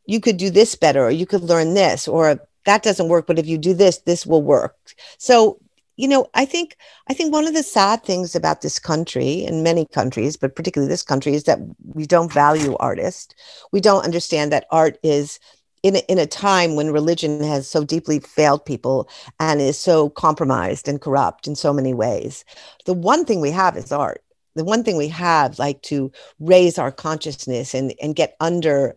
[0.07, 3.39] you could do this better, or you could learn this, or that doesn't work, but
[3.39, 4.77] if you do this, this will work.
[5.19, 5.59] So
[6.01, 6.77] you know i think
[7.09, 10.89] i think one of the sad things about this country and many countries but particularly
[10.89, 11.59] this country is that
[11.95, 13.35] we don't value artists.
[13.73, 15.39] We don't understand that art is
[15.83, 19.09] in a, in a time when religion has so deeply failed people
[19.39, 22.45] and is so compromised and corrupt in so many ways.
[22.85, 24.23] The one thing we have is art
[24.61, 28.95] the one thing we have like to raise our consciousness and and get under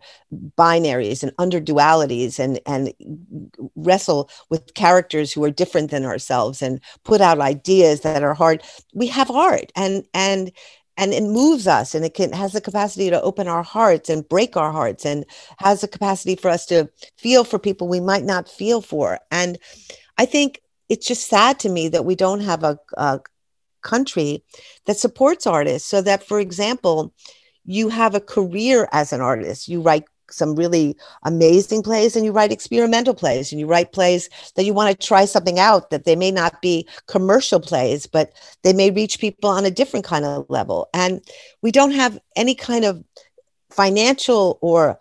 [0.58, 2.92] binaries and under dualities and and
[3.76, 8.62] wrestle with characters who are different than ourselves and put out ideas that are hard
[8.92, 9.72] we have art.
[9.74, 10.52] And and
[10.98, 14.28] and it moves us and it can has the capacity to open our hearts and
[14.28, 15.24] break our hearts and
[15.56, 19.18] has the capacity for us to feel for people we might not feel for.
[19.30, 19.58] And
[20.18, 23.20] i think it's just sad to me that we don't have a, a
[23.84, 24.42] country
[24.86, 27.14] that supports artists so that for example
[27.64, 29.68] you have a career as an artist.
[29.68, 34.28] You write some really amazing plays and you write experimental plays and you write plays
[34.56, 38.32] that you want to try something out that they may not be commercial plays but
[38.62, 40.88] they may reach people on a different kind of level.
[40.94, 41.20] And
[41.62, 43.04] we don't have any kind of
[43.70, 44.98] financial or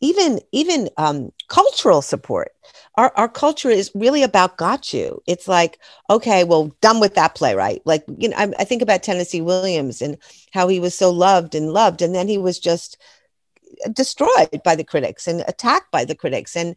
[0.00, 2.52] even even um, cultural support
[2.96, 5.22] our, our culture is really about got you.
[5.26, 5.78] It's like
[6.10, 10.02] okay well done with that playwright like you know I, I think about tennessee williams
[10.02, 10.18] and
[10.52, 12.98] how he was so loved and loved and then he was just
[13.84, 16.76] uh, destroyed by the critics and attacked by the critics and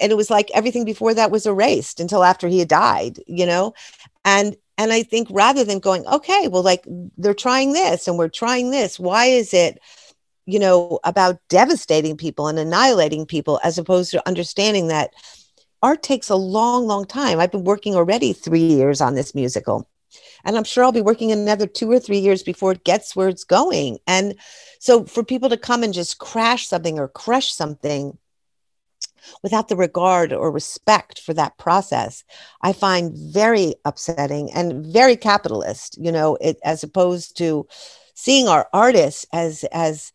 [0.00, 3.46] and it was like everything before that was erased until after he had died you
[3.46, 3.74] know?
[4.24, 6.86] And and i think rather than going okay well like
[7.18, 9.78] they're trying this and we're trying this why is it
[10.46, 15.12] you know about devastating people and annihilating people as opposed to understanding that
[15.82, 17.40] art takes a long long time.
[17.40, 19.88] I've been working already 3 years on this musical
[20.44, 23.28] and i'm sure i'll be working another 2 or 3 years before it gets where
[23.28, 23.98] it's going.
[24.06, 24.36] And
[24.78, 28.16] so for people to come and just crash something or crush something
[29.42, 32.24] without the regard or respect for that process,
[32.62, 37.66] I find very upsetting and very capitalist, you know, it, as opposed to
[38.14, 40.12] seeing our artists as, as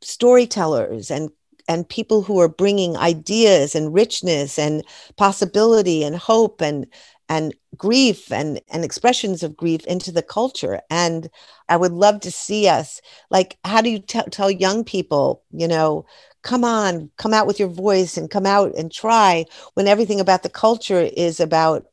[0.00, 1.30] storytellers and
[1.68, 4.84] and people who are bringing ideas and richness and
[5.16, 6.86] possibility and hope and
[7.28, 10.80] and grief and and expressions of grief into the culture.
[10.90, 11.28] And
[11.68, 13.00] i would love to see us
[13.30, 16.04] like how do you t- tell young people you know
[16.42, 20.42] come on come out with your voice and come out and try when everything about
[20.42, 21.86] the culture is about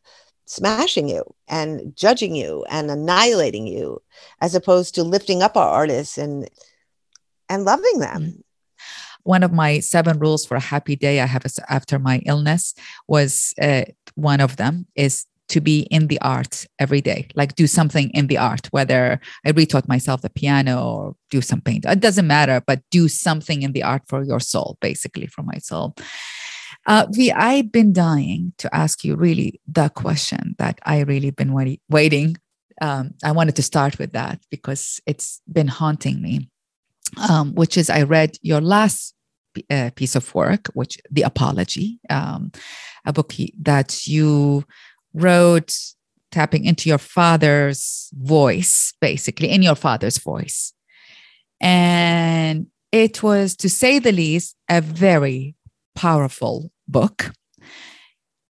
[0.45, 4.01] smashing you and judging you and annihilating you
[4.41, 6.49] as opposed to lifting up our artists and
[7.49, 8.21] and loving them.
[8.21, 8.41] Mm-hmm
[9.23, 12.73] one of my seven rules for a happy day I have after my illness
[13.07, 13.83] was uh,
[14.15, 18.27] one of them is to be in the art every day, like do something in
[18.27, 21.85] the art, whether I retaught myself the piano or do some paint.
[21.85, 25.57] It doesn't matter, but do something in the art for your soul, basically for my
[25.57, 25.95] soul.
[26.87, 31.51] Uh, v, I've been dying to ask you really the question that I really been
[31.51, 32.37] wait- waiting.
[32.81, 36.49] Um, I wanted to start with that because it's been haunting me
[37.29, 39.13] um, which is I read your last
[39.69, 42.51] uh, piece of work, which the apology, um,
[43.05, 44.63] a book that you
[45.13, 45.73] wrote
[46.31, 50.73] tapping into your father's voice, basically in your father's voice,
[51.59, 55.55] and it was, to say the least, a very
[55.95, 57.31] powerful book.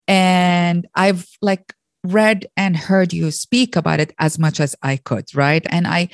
[0.08, 5.26] And I've like read and heard you speak about it as much as I could,
[5.34, 5.64] right?
[5.70, 6.08] And I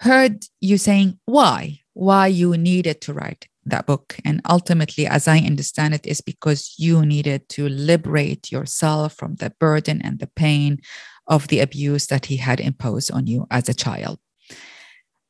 [0.00, 4.18] heard you saying why why you needed to write that book.
[4.22, 9.50] And ultimately, as I understand it, is because you needed to liberate yourself from the
[9.58, 10.78] burden and the pain
[11.26, 14.18] of the abuse that he had imposed on you as a child.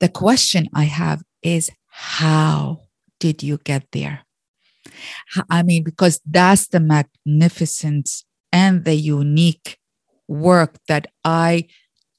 [0.01, 2.81] The question I have is how
[3.21, 4.23] did you get there?
[5.49, 9.79] I mean, because that's the magnificence and the unique
[10.27, 11.69] work that I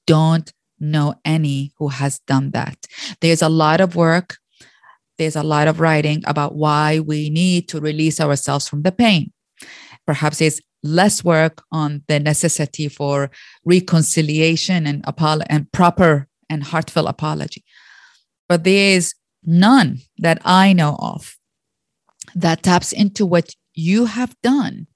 [0.05, 2.85] don't know any who has done that.
[3.21, 4.37] There's a lot of work,
[5.17, 9.31] there's a lot of writing about why we need to release ourselves from the pain.
[10.05, 13.29] Perhaps there's less work on the necessity for
[13.65, 17.63] reconciliation and, apolo- and proper and heartfelt apology.
[18.47, 19.13] But there is
[19.43, 21.35] none that I know of
[22.35, 24.87] that taps into what you have done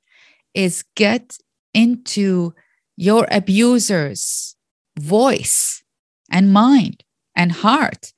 [0.54, 1.38] is get
[1.74, 2.54] into
[2.98, 4.56] your abuser's
[5.02, 5.84] voice
[6.30, 7.04] and mind
[7.36, 8.14] and heart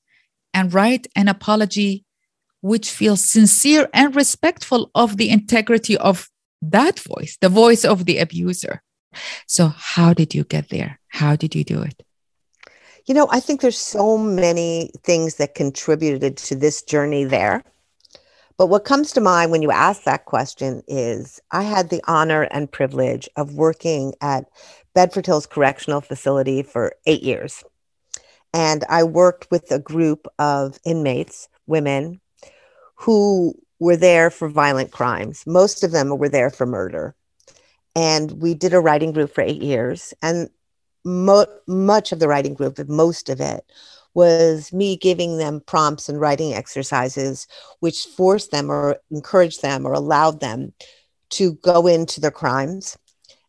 [0.54, 2.06] and write an apology
[2.62, 6.30] which feels sincere and respectful of the integrity of
[6.62, 8.82] that voice, the voice of the abuser.
[9.48, 11.00] So, how did you get there?
[11.10, 12.04] How did you do it?
[13.06, 17.64] You know, I think there's so many things that contributed to this journey there.
[18.58, 22.44] But what comes to mind when you ask that question is I had the honor
[22.44, 24.46] and privilege of working at
[24.94, 27.64] Bedford Hills Correctional Facility for eight years.
[28.54, 32.22] And I worked with a group of inmates, women,
[32.96, 35.44] who were there for violent crimes.
[35.48, 37.16] Most of them were there for murder.
[37.96, 40.14] And we did a writing group for eight years.
[40.22, 40.50] And
[41.04, 43.66] mo- much of the writing group, most of it,
[44.14, 47.48] was me giving them prompts and writing exercises,
[47.80, 48.16] which mm.
[48.16, 50.74] forced them or encouraged them or allowed them
[51.32, 52.98] to go into their crimes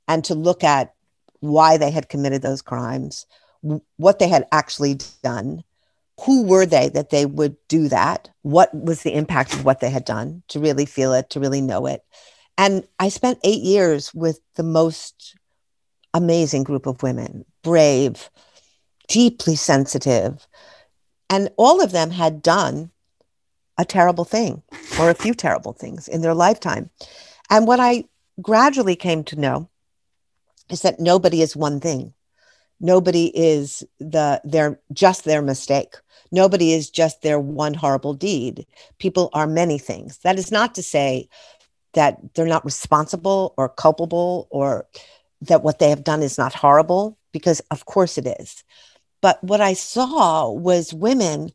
[0.09, 0.95] and to look at
[1.41, 3.27] why they had committed those crimes,
[3.97, 5.63] what they had actually done,
[6.25, 9.91] who were they that they would do that, what was the impact of what they
[9.91, 12.03] had done, to really feel it, to really know it.
[12.57, 15.37] And I spent eight years with the most
[16.15, 18.31] amazing group of women, brave,
[19.09, 20.47] deeply sensitive.
[21.31, 22.91] And all of them had done
[23.79, 24.63] a terrible thing
[25.01, 26.91] or a few terrible things in their lifetime.
[27.51, 28.05] And what I
[28.41, 29.69] gradually came to know
[30.71, 32.15] is that nobody is one thing.
[32.81, 35.95] Nobody is the their just their mistake.
[36.33, 38.67] Nobody is just their one horrible deed.
[38.99, 40.19] People are many things.
[40.19, 41.29] That is not to say
[41.93, 44.87] that they're not responsible or culpable or
[45.43, 48.65] that what they have done is not horrible, because of course it is.
[49.25, 51.51] But what I saw was women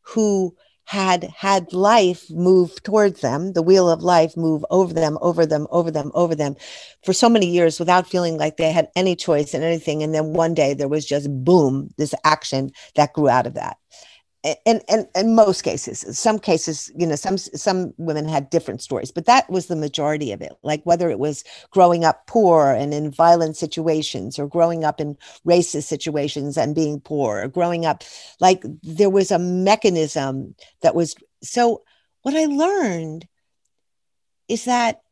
[0.00, 0.56] who
[0.86, 5.68] had had life move towards them, the wheel of life move over them, over them,
[5.70, 6.56] over them, over them
[7.04, 10.02] for so many years without feeling like they had any choice in anything.
[10.02, 13.76] And then one day there was just boom, this action that grew out of that
[14.66, 19.12] and and in most cases some cases you know some some women had different stories
[19.12, 20.52] but that was the majority of it.
[20.62, 25.16] Like whether it was growing up poor and in violent situations or growing up in
[25.46, 28.02] racist situations and being poor or growing up
[28.40, 31.82] like there was a mechanism that was so
[32.22, 33.26] what i learned
[34.48, 35.02] is that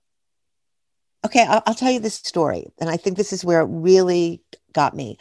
[1.24, 4.42] okay I'll, I'll tell you this story and i think this is where it really
[4.72, 5.18] got me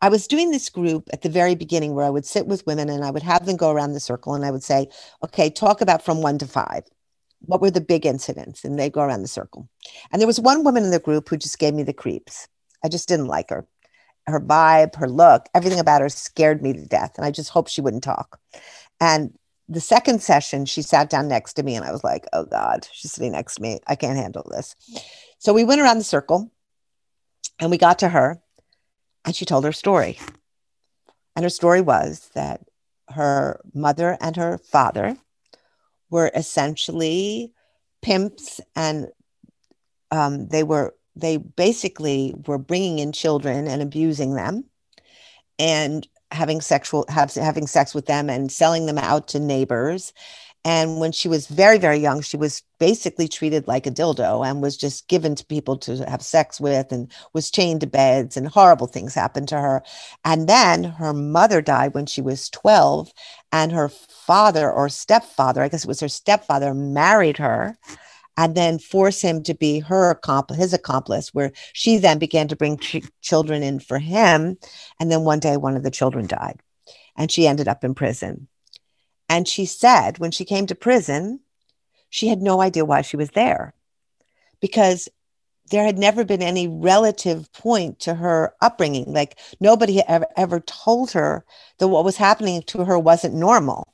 [0.00, 2.88] I was doing this group at the very beginning where I would sit with women
[2.88, 4.88] and I would have them go around the circle and I would say,
[5.24, 6.84] okay, talk about from one to five.
[7.40, 8.64] What were the big incidents?
[8.64, 9.68] And they go around the circle.
[10.10, 12.48] And there was one woman in the group who just gave me the creeps.
[12.84, 13.66] I just didn't like her.
[14.26, 17.12] Her vibe, her look, everything about her scared me to death.
[17.16, 18.38] And I just hoped she wouldn't talk.
[19.00, 19.36] And
[19.68, 22.86] the second session, she sat down next to me and I was like, oh God,
[22.92, 23.80] she's sitting next to me.
[23.86, 24.76] I can't handle this.
[25.38, 26.50] So we went around the circle
[27.60, 28.40] and we got to her
[29.28, 30.18] and she told her story.
[31.36, 32.62] And her story was that
[33.10, 35.18] her mother and her father
[36.08, 37.52] were essentially
[38.00, 39.08] pimps and
[40.10, 44.64] um, they were they basically were bringing in children and abusing them
[45.58, 50.14] and having sexual have, having sex with them and selling them out to neighbors
[50.64, 54.62] and when she was very, very young, she was basically treated like a dildo and
[54.62, 58.48] was just given to people to have sex with and was chained to beds, and
[58.48, 59.82] horrible things happened to her.
[60.24, 63.10] And then her mother died when she was 12,
[63.52, 67.78] and her father or stepfather, I guess it was her stepfather, married her
[68.38, 72.54] and then force him to be her accomplice, his accomplice, where she then began to
[72.54, 74.56] bring ch- children in for him.
[75.00, 76.60] And then one day, one of the children died,
[77.16, 78.46] and she ended up in prison.
[79.28, 81.40] And she said when she came to prison,
[82.10, 83.74] she had no idea why she was there
[84.60, 85.08] because
[85.70, 89.12] there had never been any relative point to her upbringing.
[89.12, 91.44] Like nobody ever, ever told her
[91.78, 93.92] that what was happening to her wasn't normal,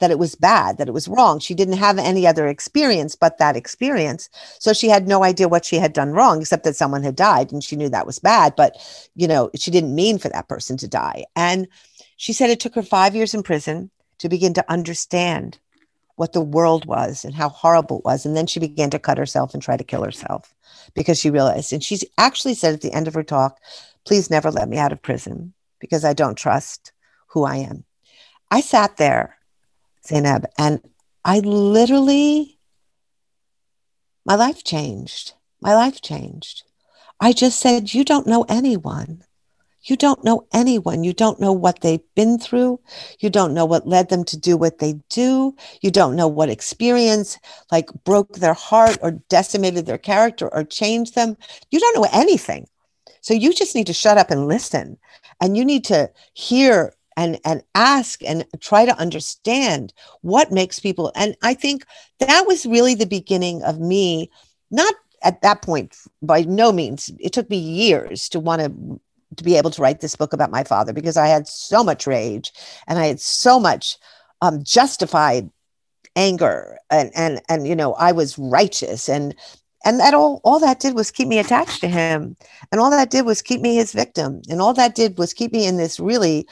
[0.00, 1.38] that it was bad, that it was wrong.
[1.38, 4.28] She didn't have any other experience but that experience.
[4.58, 7.52] So she had no idea what she had done wrong, except that someone had died
[7.52, 8.54] and she knew that was bad.
[8.56, 8.76] But,
[9.14, 11.24] you know, she didn't mean for that person to die.
[11.36, 11.68] And
[12.16, 13.90] she said it took her five years in prison
[14.22, 15.58] to begin to understand
[16.14, 18.24] what the world was and how horrible it was.
[18.24, 20.54] And then she began to cut herself and try to kill herself
[20.94, 23.58] because she realized, and she's actually said at the end of her talk,
[24.06, 26.92] please never let me out of prison because I don't trust
[27.26, 27.84] who I am.
[28.48, 29.38] I sat there,
[30.06, 30.80] Zainab, and
[31.24, 32.60] I literally,
[34.24, 35.34] my life changed.
[35.60, 36.62] My life changed.
[37.18, 39.24] I just said, You don't know anyone.
[39.84, 41.04] You don't know anyone.
[41.04, 42.80] You don't know what they've been through.
[43.18, 45.56] You don't know what led them to do what they do.
[45.80, 47.38] You don't know what experience
[47.70, 51.36] like broke their heart or decimated their character or changed them.
[51.70, 52.68] You don't know anything.
[53.20, 54.98] So you just need to shut up and listen.
[55.40, 59.92] And you need to hear and and ask and try to understand
[60.22, 61.84] what makes people and I think
[62.20, 64.30] that was really the beginning of me
[64.70, 69.00] not at that point by no means it took me years to want to
[69.36, 72.06] to be able to write this book about my father because I had so much
[72.06, 72.52] rage
[72.86, 73.96] and I had so much
[74.40, 75.50] um, justified
[76.14, 79.34] anger and and and you know I was righteous and
[79.84, 82.36] and that all all that did was keep me attached to him
[82.70, 85.52] and all that did was keep me his victim and all that did was keep
[85.52, 86.46] me in this really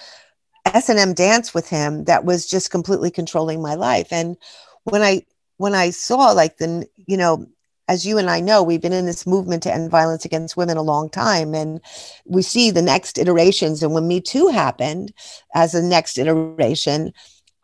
[0.67, 4.13] S&M dance with him that was just completely controlling my life.
[4.13, 4.37] And
[4.85, 5.25] when I
[5.57, 7.47] when I saw like the, you know,
[7.91, 10.77] as you and I know, we've been in this movement to end violence against women
[10.77, 11.57] a long time.
[11.57, 11.81] And
[12.25, 13.83] we see the next iterations.
[13.83, 15.13] And when Me Too happened
[15.57, 17.13] as a next iteration,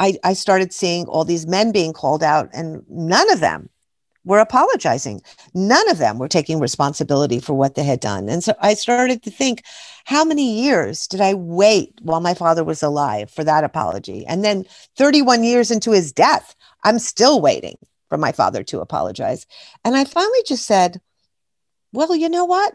[0.01, 3.71] I, I started seeing all these men being called out, and none of them
[4.25, 5.23] were apologizing.
[5.55, 8.29] None of them were taking responsibility for what they had done.
[8.29, 9.63] And so I started to think,
[10.07, 14.27] how many years did I wait while my father was alive for that apology?
[14.27, 14.65] And then
[14.97, 17.77] 31 years into his death, I'm still waiting
[18.09, 19.47] for my father to apologize.
[19.85, 21.01] And I finally just said,
[21.93, 22.75] well, you know what?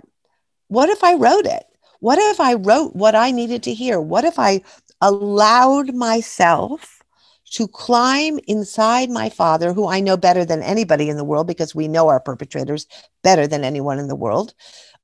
[0.67, 1.63] What if I wrote it?
[1.99, 3.99] What if I wrote what I needed to hear?
[4.01, 4.61] What if I
[5.01, 7.01] allowed myself
[7.51, 11.75] to climb inside my father, who I know better than anybody in the world because
[11.75, 12.87] we know our perpetrators
[13.23, 14.53] better than anyone in the world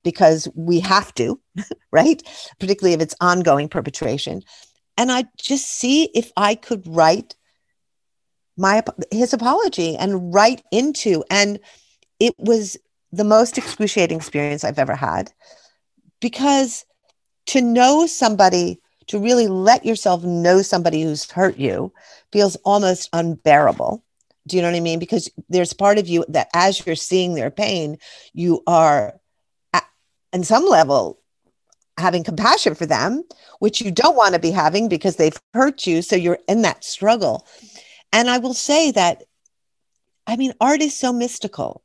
[0.04, 1.40] because we have to,
[1.92, 2.24] right?
[2.60, 4.44] Particularly if it's ongoing perpetration.
[4.98, 7.36] And I just see if I could write
[8.58, 11.60] my his apology and right into and
[12.20, 12.78] it was
[13.12, 15.32] the most excruciating experience I've ever had
[16.20, 16.86] because
[17.48, 21.94] to know somebody to really let yourself know somebody who's hurt you
[22.32, 24.04] feels almost unbearable
[24.48, 25.00] do you know what I mean?
[25.00, 27.98] Because there's part of you that as you're seeing their pain,
[28.34, 29.20] you are,
[29.74, 29.84] at,
[30.32, 31.20] in some level,
[31.98, 33.24] having compassion for them,
[33.60, 36.02] which you don't want to be having because they've hurt you.
[36.02, 37.46] So you're in that struggle.
[38.12, 39.24] And I will say that,
[40.26, 41.84] I mean, art is so mystical.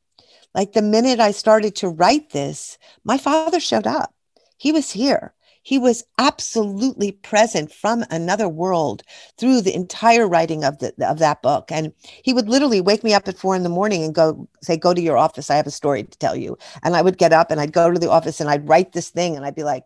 [0.53, 4.13] Like the minute I started to write this, my father showed up.
[4.57, 5.33] He was here.
[5.65, 9.01] He was absolutely present from another world
[9.37, 11.71] through the entire writing of the of that book.
[11.71, 14.75] And he would literally wake me up at four in the morning and go say,
[14.75, 15.49] "Go to your office.
[15.49, 17.89] I have a story to tell you." And I would get up and I'd go
[17.89, 19.85] to the office and I'd write this thing and I'd be like,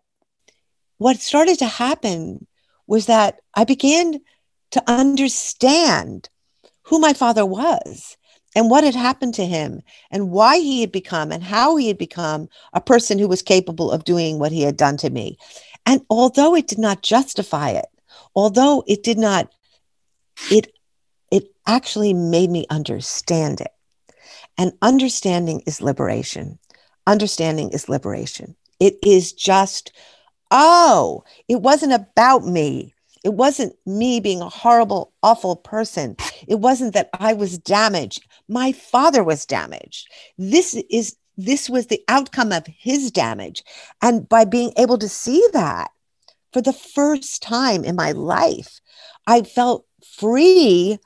[0.98, 2.48] "What started to happen
[2.88, 4.20] was that I began
[4.72, 6.30] to understand
[6.84, 8.18] who my father was
[8.56, 11.98] and what had happened to him and why he had become and how he had
[11.98, 15.38] become a person who was capable of doing what he had done to me.
[15.86, 17.86] And although it did not justify it,
[18.36, 19.54] although it did not,
[20.52, 20.74] it
[21.30, 23.72] it actually made me understand it.
[24.58, 26.58] And understanding is liberation.
[27.06, 28.56] Understanding is liberation.
[28.80, 29.92] It is just,
[30.52, 32.94] oh, it wasn't about me.
[33.24, 36.16] It wasn't me being a horrible, awful person.
[36.48, 38.28] It wasn't that I was damaged.
[38.48, 40.08] My father was damaged.
[40.38, 43.64] This is this was the outcome of his damage.
[44.02, 45.92] And by being able to see that
[46.52, 48.80] for the first time in my life,
[49.28, 50.98] I felt free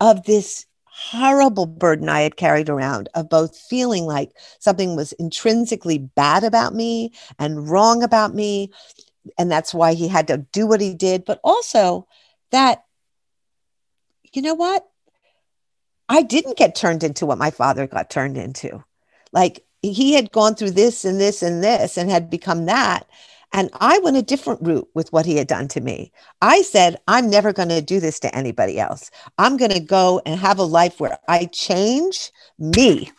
[0.00, 5.98] of this horrible burden I had carried around of both feeling like something was intrinsically
[5.98, 8.72] bad about me and wrong about me,
[9.38, 11.24] and that's why he had to do what he did.
[11.24, 12.06] But also
[12.50, 12.84] that
[14.32, 14.86] you know what?
[16.08, 18.84] I didn't get turned into what my father got turned into.
[19.32, 23.06] Like he had gone through this and this and this and had become that
[23.52, 26.12] and i went a different route with what he had done to me.
[26.42, 29.10] I said i'm never going to do this to anybody else.
[29.38, 33.10] I'm going to go and have a life where i change me.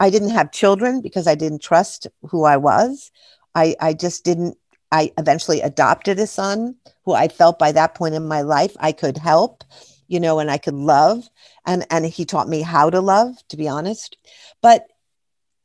[0.00, 3.10] I didn't have children because i didn't trust who i was.
[3.54, 4.56] I i just didn't
[4.94, 8.92] I eventually adopted a son who I felt by that point in my life I
[8.92, 9.64] could help,
[10.06, 11.28] you know, and I could love.
[11.66, 14.16] And, and he taught me how to love, to be honest.
[14.62, 14.86] But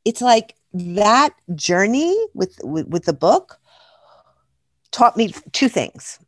[0.04, 3.60] it's like that journey with, with, with the book
[4.90, 6.18] taught me two things.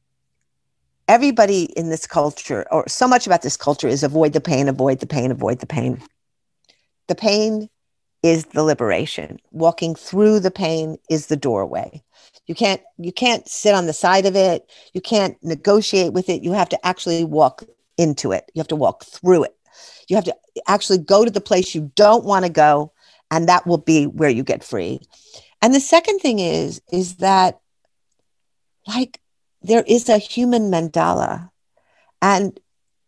[1.08, 5.00] Everybody in this culture, or so much about this culture, is avoid the pain, avoid
[5.00, 6.00] the pain, avoid the pain.
[7.08, 7.68] The pain
[8.22, 9.40] is the liberation.
[9.50, 12.04] Walking through the pain is the doorway.
[12.46, 14.70] You can't you can't sit on the side of it.
[14.92, 16.42] You can't negotiate with it.
[16.42, 17.64] You have to actually walk
[17.96, 18.50] into it.
[18.54, 19.56] You have to walk through it.
[20.08, 20.36] You have to
[20.66, 22.92] actually go to the place you don't want to go
[23.30, 25.00] and that will be where you get free.
[25.62, 27.60] And the second thing is is that
[28.86, 29.20] like
[29.62, 31.50] there is a human mandala
[32.20, 32.58] and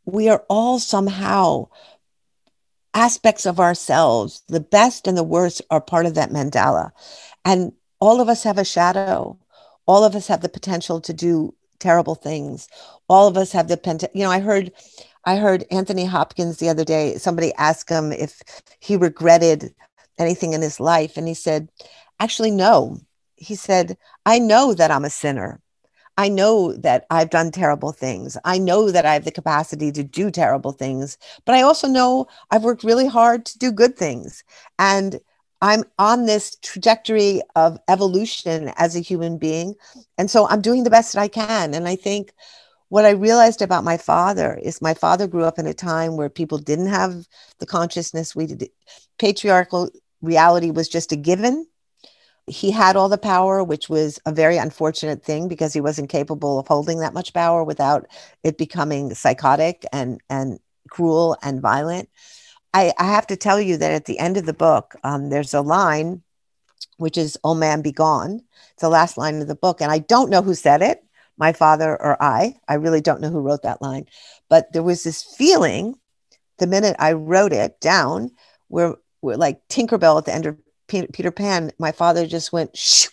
[0.05, 1.68] we are all somehow
[2.95, 6.93] aspects of ourselves, the best and the worst are part of that mandala.
[7.45, 9.38] And all of us have a shadow.
[9.86, 12.68] All of us have the potential to do terrible things.
[13.09, 14.09] All of us have the potential.
[14.14, 14.72] You know, I heard,
[15.24, 17.16] I heard Anthony Hopkins the other day.
[17.16, 18.42] Somebody asked him if
[18.80, 19.74] he regretted
[20.18, 21.68] anything in his life, and he said,
[22.20, 22.99] "Actually, no."
[23.36, 25.61] He said, "I know that I'm a sinner.
[26.16, 28.36] I know that I've done terrible things.
[28.45, 32.28] I know that I have the capacity to do terrible things, but I also know
[32.51, 34.45] I've worked really hard to do good things.
[34.78, 35.20] And
[35.64, 39.76] I'm on this trajectory of evolution as a human being.
[40.18, 41.72] And so I'm doing the best that I can.
[41.72, 42.34] And I think
[42.90, 46.28] what I realized about my father is my father grew up in a time where
[46.28, 47.26] people didn't have
[47.60, 48.68] the consciousness we did.
[49.18, 49.88] Patriarchal
[50.20, 51.66] reality was just a given.
[52.46, 56.58] He had all the power, which was a very unfortunate thing because he wasn't capable
[56.58, 58.06] of holding that much power without
[58.42, 60.60] it becoming psychotic and, and
[60.90, 62.10] cruel and violent.
[62.74, 65.54] I, I have to tell you that at the end of the book, um, there's
[65.54, 66.22] a line
[66.98, 70.00] which is "Oh man, be gone." It's the last line of the book, and I
[70.00, 71.04] don't know who said it,
[71.38, 72.56] my father or I.
[72.68, 74.06] I really don't know who wrote that line,
[74.48, 75.98] but there was this feeling
[76.58, 78.30] the minute I wrote it down,
[78.68, 80.58] where, where like Tinkerbell at the end of
[80.88, 83.06] Peter Pan, my father just went shh,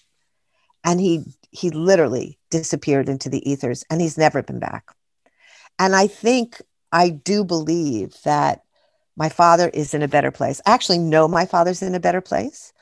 [0.84, 4.92] and he he literally disappeared into the ethers, and he's never been back.
[5.78, 8.64] And I think I do believe that
[9.16, 10.62] my father is in a better place.
[10.66, 12.74] I actually know my father's in a better place.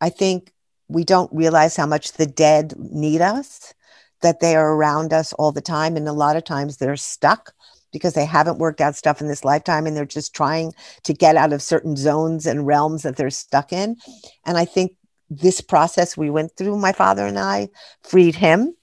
[0.00, 0.52] I think
[0.88, 3.74] we don't realize how much the dead need us,
[4.22, 5.96] that they are around us all the time.
[5.96, 7.52] And a lot of times they're stuck
[7.92, 10.72] because they haven't worked out stuff in this lifetime and they're just trying
[11.04, 13.96] to get out of certain zones and realms that they're stuck in.
[14.44, 14.96] And I think
[15.28, 17.68] this process we went through, my father and I,
[18.02, 18.74] freed him.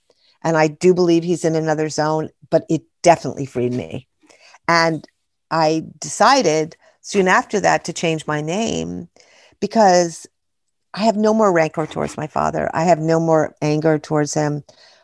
[0.43, 4.07] And I do believe he's in another zone, but it definitely freed me.
[4.67, 5.05] And
[5.51, 9.07] I decided soon after that to change my name
[9.59, 10.27] because
[10.93, 12.69] I have no more rancor towards my father.
[12.73, 14.63] I have no more anger towards him.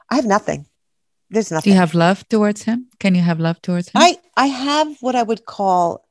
[0.10, 0.66] I have nothing.
[1.30, 1.72] There's nothing.
[1.72, 2.88] Do you have love towards him?
[3.00, 4.02] Can you have love towards him?
[4.02, 6.06] I, I have what I would call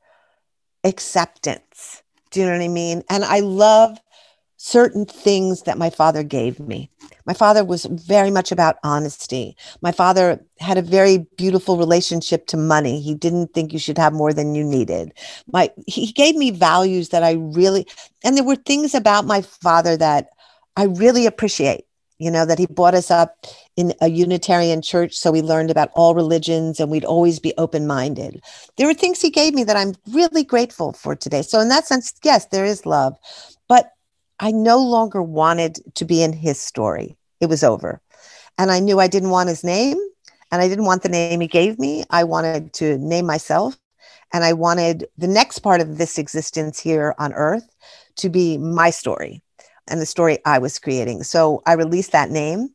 [0.83, 2.01] acceptance.
[2.31, 3.03] Do you know what I mean?
[3.09, 3.99] And I love
[4.63, 6.89] certain things that my father gave me.
[7.25, 9.57] My father was very much about honesty.
[9.81, 13.01] My father had a very beautiful relationship to money.
[13.01, 15.13] He didn't think you should have more than you needed.
[15.51, 17.85] My he gave me values that I really
[18.23, 20.29] and there were things about my father that
[20.77, 21.83] I really appreciate.
[22.19, 23.45] You know, that he brought us up
[23.75, 25.13] in a Unitarian church.
[25.13, 28.41] So we learned about all religions and we'd always be open minded.
[28.77, 31.41] There were things he gave me that I'm really grateful for today.
[31.41, 33.17] So, in that sense, yes, there is love.
[34.43, 37.15] I no longer wanted to be in his story.
[37.39, 38.01] It was over.
[38.57, 39.97] And I knew I didn't want his name
[40.51, 42.03] and I didn't want the name he gave me.
[42.09, 43.79] I wanted to name myself
[44.33, 47.73] and I wanted the next part of this existence here on earth
[48.17, 49.41] to be my story
[49.87, 51.23] and the story I was creating.
[51.23, 52.67] So I released that name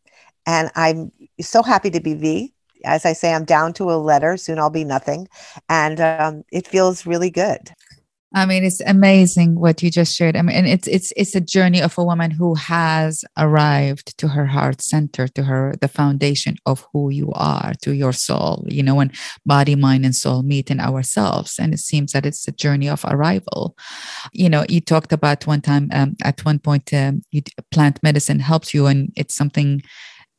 [0.47, 2.55] and I'm so happy to be V.
[2.87, 4.39] As I say, I'm down to a letter.
[4.39, 5.29] Soon I'll be nothing.
[5.69, 7.75] And um, it feels really good.
[8.39, 10.36] I mean, it's amazing what you just shared.
[10.36, 14.28] I mean, and it's it's it's a journey of a woman who has arrived to
[14.28, 18.64] her heart center, to her the foundation of who you are, to your soul.
[18.68, 19.12] You know, when
[19.45, 23.05] body, mind, and soul meet in ourselves, and it seems that it's a journey of
[23.05, 23.76] arrival.
[24.32, 28.39] You know, you talked about one time um, at one point, um, you, plant medicine
[28.39, 29.82] helps you, and it's something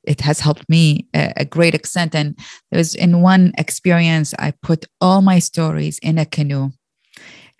[0.06, 2.16] it has helped me a, a, great extent.
[2.16, 2.38] And
[2.72, 6.72] there was in one experience, I put all my stories in a canoe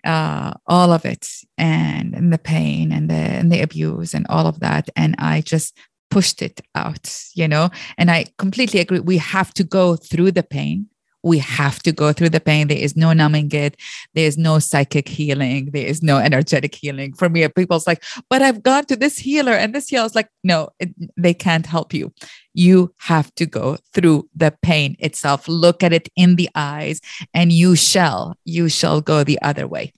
[0.04, 1.28] uh, all of it
[1.58, 4.88] and, and the pain and the and the abuse and all of that.
[4.96, 5.76] And i just
[6.10, 7.70] pushed it out you know?
[7.98, 9.00] And i completely agree.
[9.00, 10.86] We have to go through the pain
[11.22, 12.68] we have to go through the pain.
[12.68, 13.76] There is no numbing it.
[14.14, 15.70] There is no psychic healing.
[15.72, 17.12] There is no energetic healing.
[17.14, 20.28] For me, people's like, but I've gone to this healer and this healer is like,
[20.42, 22.12] no, it, they can't help you.
[22.54, 25.46] You have to go through the pain itself.
[25.48, 27.00] Look at it in the eyes
[27.34, 29.92] and you shall, you shall go the other way.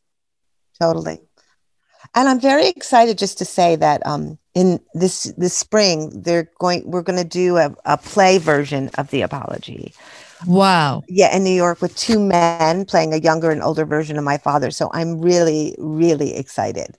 [0.80, 1.20] Totally.
[2.14, 6.82] And I'm very excited just to say that um, in this this spring they're going
[6.90, 9.94] we're going to do a, a play version of the apology
[10.46, 11.02] Wow.
[11.08, 14.38] Yeah, in New York with two men playing a younger and older version of my
[14.38, 14.70] father.
[14.70, 16.96] So I'm really, really excited.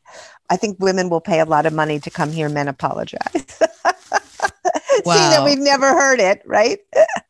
[0.49, 3.59] I think women will pay a lot of money to come here, men apologize.
[5.05, 5.15] wow.
[5.15, 6.79] Seeing that we've never heard it, right?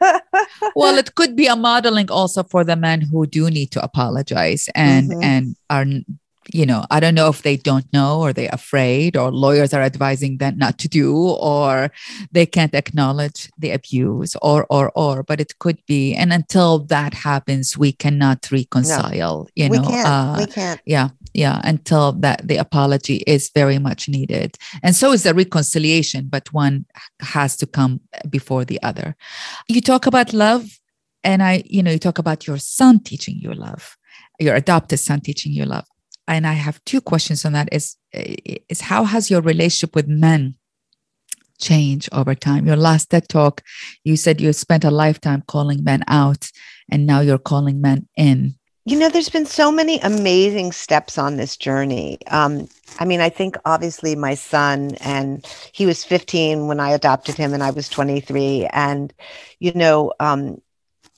[0.76, 4.70] well, it could be a modeling also for the men who do need to apologize
[4.76, 5.24] and mm-hmm.
[5.24, 5.86] and are
[6.52, 9.82] you know, I don't know if they don't know or they're afraid or lawyers are
[9.82, 11.92] advising them not to do or
[12.32, 17.14] they can't acknowledge the abuse or or or but it could be and until that
[17.14, 19.82] happens we cannot reconcile, no, you know.
[19.82, 20.08] We can't.
[20.08, 20.82] Uh, we can't.
[20.86, 21.10] Yeah.
[21.36, 24.56] Yeah, until that the apology is very much needed.
[24.84, 26.86] And so is the reconciliation, but one
[27.22, 29.16] has to come before the other.
[29.68, 30.80] You talk about love
[31.24, 33.98] and I, you know, you talk about your son teaching you love
[34.40, 35.86] your adopted son teaching you love
[36.28, 40.56] and I have two questions on that is is how has your relationship with men
[41.60, 42.68] changed over time?
[42.68, 43.62] Your last TED talk,
[44.04, 46.52] you said you spent a lifetime calling men out
[46.90, 48.56] and now you're calling men in.
[48.86, 52.20] You know, there's been so many amazing steps on this journey.
[52.28, 52.68] Um,
[53.00, 57.54] I mean, I think obviously my son, and he was 15 when I adopted him,
[57.54, 58.68] and I was 23.
[58.74, 59.14] And,
[59.60, 60.62] you know, um,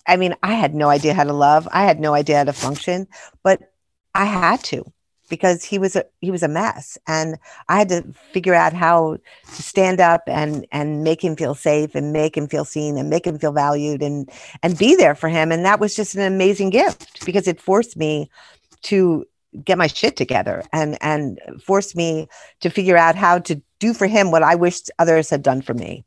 [0.07, 1.67] I mean, I had no idea how to love.
[1.71, 3.07] I had no idea how to function,
[3.43, 3.73] but
[4.15, 4.85] I had to
[5.29, 7.37] because he was a he was a mess and
[7.67, 9.17] I had to figure out how
[9.55, 13.09] to stand up and and make him feel safe and make him feel seen and
[13.09, 14.29] make him feel valued and
[14.63, 17.97] and be there for him and that was just an amazing gift because it forced
[17.97, 18.29] me
[18.83, 19.25] to
[19.63, 22.27] get my shit together and and forced me
[22.61, 25.73] to figure out how to do for him what I wished others had done for
[25.73, 26.05] me.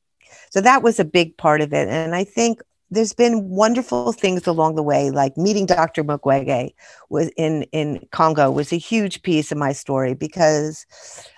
[0.50, 4.46] So that was a big part of it and I think there's been wonderful things
[4.46, 6.02] along the way, like meeting Dr.
[6.04, 6.74] Mukwege
[7.10, 10.86] was in, in Congo was a huge piece of my story because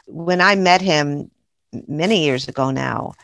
[0.07, 1.31] when I met him
[1.89, 3.15] many years ago now,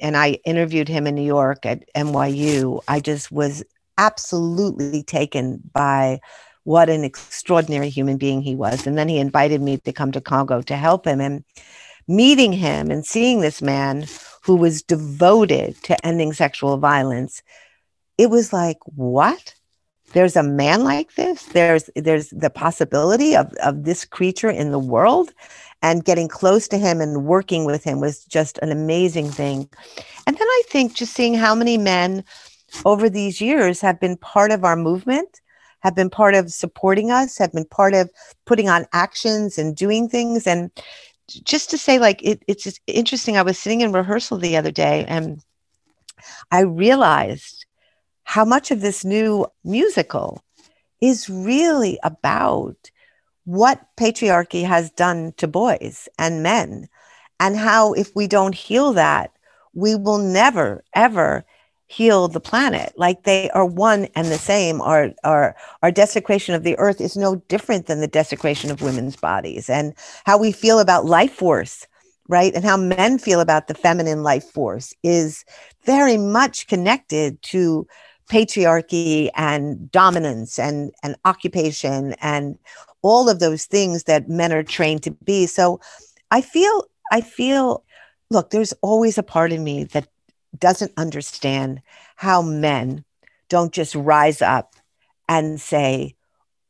[0.00, 3.64] and I interviewed him in New York at NYU, I just was
[3.96, 6.20] absolutely taken by
[6.64, 8.86] what an extraordinary human being he was.
[8.86, 11.20] And then he invited me to come to Congo to help him.
[11.20, 11.44] And
[12.08, 14.06] meeting him and seeing this man
[14.42, 17.42] who was devoted to ending sexual violence
[18.18, 19.54] it was like, what?
[20.12, 21.44] There's a man like this.
[21.46, 25.32] There's there's the possibility of, of this creature in the world.
[25.82, 29.68] And getting close to him and working with him was just an amazing thing.
[30.26, 32.24] And then I think just seeing how many men
[32.84, 35.40] over these years have been part of our movement,
[35.80, 38.10] have been part of supporting us, have been part of
[38.46, 40.46] putting on actions and doing things.
[40.46, 40.70] And
[41.28, 43.36] just to say, like, it, it's interesting.
[43.36, 45.42] I was sitting in rehearsal the other day and
[46.50, 47.55] I realized
[48.26, 50.42] how much of this new musical
[51.00, 52.90] is really about
[53.44, 56.88] what patriarchy has done to boys and men,
[57.38, 59.30] and how if we don't heal that,
[59.74, 61.44] we will never, ever
[61.86, 62.92] heal the planet.
[62.96, 64.80] Like they are one and the same.
[64.80, 69.14] Our, our, our desecration of the earth is no different than the desecration of women's
[69.14, 71.86] bodies, and how we feel about life force
[72.28, 72.54] right?
[72.54, 75.44] And how men feel about the feminine life force is
[75.84, 77.86] very much connected to
[78.30, 82.58] patriarchy and dominance and, and occupation and
[83.02, 85.46] all of those things that men are trained to be.
[85.46, 85.80] So
[86.30, 87.84] I feel, I feel,
[88.30, 90.08] look, there's always a part of me that
[90.58, 91.82] doesn't understand
[92.16, 93.04] how men
[93.48, 94.74] don't just rise up
[95.28, 96.14] and say,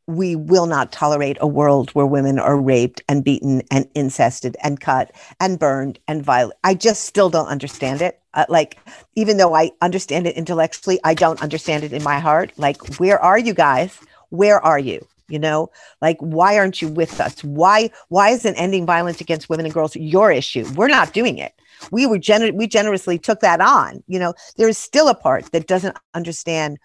[0.06, 4.80] we will not tolerate a world where women are raped and beaten and incested and
[4.80, 6.58] cut and burned and violent.
[6.62, 8.20] I just still don't understand it.
[8.36, 8.78] Uh, like,
[9.16, 12.52] even though I understand it intellectually, I don't understand it in my heart.
[12.56, 13.98] Like, where are you guys?
[14.28, 15.06] Where are you?
[15.28, 15.70] You know,
[16.00, 17.42] like, why aren't you with us?
[17.42, 20.64] Why, why isn't ending violence against women and girls your issue?
[20.76, 21.52] We're not doing it.
[21.90, 24.04] We were gener- we generously took that on.
[24.06, 26.78] You know, there is still a part that doesn't understand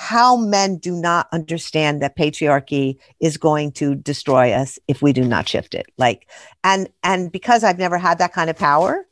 [0.00, 5.24] how men do not understand that patriarchy is going to destroy us if we do
[5.24, 6.30] not shift it like
[6.62, 9.04] and and because i've never had that kind of power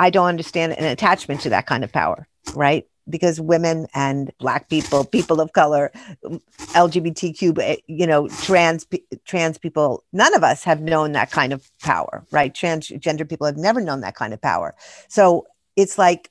[0.00, 2.86] i don't understand an attachment to that kind of power right?
[3.08, 5.90] Because women and black people people of color
[6.24, 8.86] lgbtq eh, you know trans
[9.24, 12.54] trans people none of us have known that kind of power right?
[12.54, 14.74] Transgender people have never known that kind of power.
[15.08, 15.46] So
[15.76, 16.30] it's like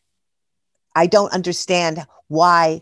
[0.95, 2.81] i don't understand why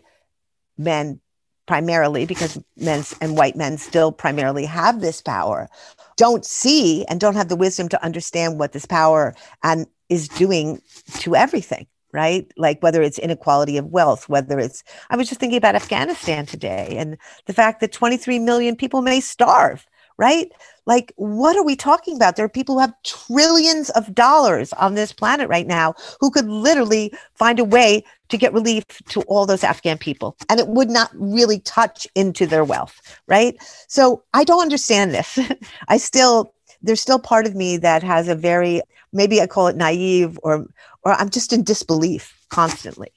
[0.76, 1.20] men
[1.66, 5.68] primarily because men and white men still primarily have this power
[6.16, 10.80] don't see and don't have the wisdom to understand what this power and is doing
[11.18, 15.58] to everything right like whether it's inequality of wealth whether it's i was just thinking
[15.58, 19.86] about afghanistan today and the fact that 23 million people may starve
[20.16, 20.50] right
[20.86, 22.36] like, what are we talking about?
[22.36, 26.48] There are people who have trillions of dollars on this planet right now who could
[26.48, 30.36] literally find a way to get relief to all those Afghan people.
[30.48, 33.56] And it would not really touch into their wealth, right?
[33.88, 35.38] So I don't understand this.
[35.88, 38.80] I still, there's still part of me that has a very,
[39.12, 40.66] maybe I call it naive or,
[41.04, 43.08] or I'm just in disbelief constantly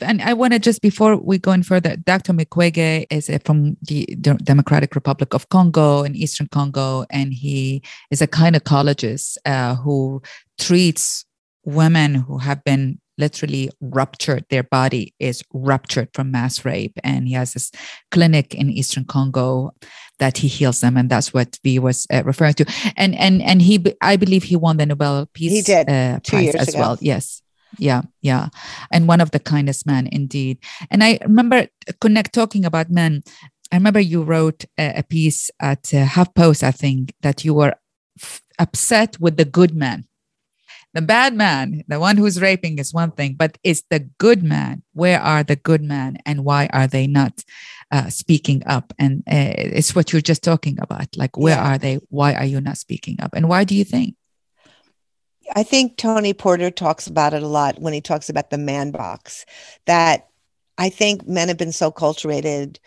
[0.00, 2.32] and I want to just before we go in further, Dr.
[2.32, 8.26] Mukwege is from the Democratic Republic of Congo in Eastern Congo, and he is a
[8.26, 10.22] gynecologist uh, who
[10.58, 11.24] treats
[11.64, 16.98] women who have been literally ruptured their body is ruptured from mass rape.
[17.02, 17.70] And he has this
[18.10, 19.72] clinic in eastern congo
[20.18, 20.96] that he heals them.
[20.96, 22.64] And that's what we was uh, referring to.
[22.96, 25.88] And and and he i believe he won the nobel peace he did.
[25.88, 26.78] uh, prize as ago.
[26.78, 26.98] well.
[27.00, 27.42] Yes.
[27.78, 28.48] Yeah yeah.
[28.90, 30.58] And one of the kindest men indeed.
[30.90, 31.66] And i remember
[32.00, 33.22] connect talking about men.
[33.72, 37.74] I remember you wrote a, a piece at uh, HuffPost i think that you were
[38.20, 40.04] f- upset with the good man
[40.94, 44.82] the bad man the one who's raping is one thing but it's the good man
[44.92, 47.44] where are the good men and why are they not
[47.94, 48.92] uh, speaking up?
[48.98, 51.74] And uh, it's what you're just talking about like where yeah.
[51.74, 52.00] are they?
[52.08, 53.34] Why are you not speaking up?
[53.34, 54.16] And why do you think?
[55.54, 58.90] I think Tony Porter talks about it a lot when he talks about the man
[58.90, 59.44] box,
[59.86, 60.28] that
[60.78, 62.78] I think men have been so culturated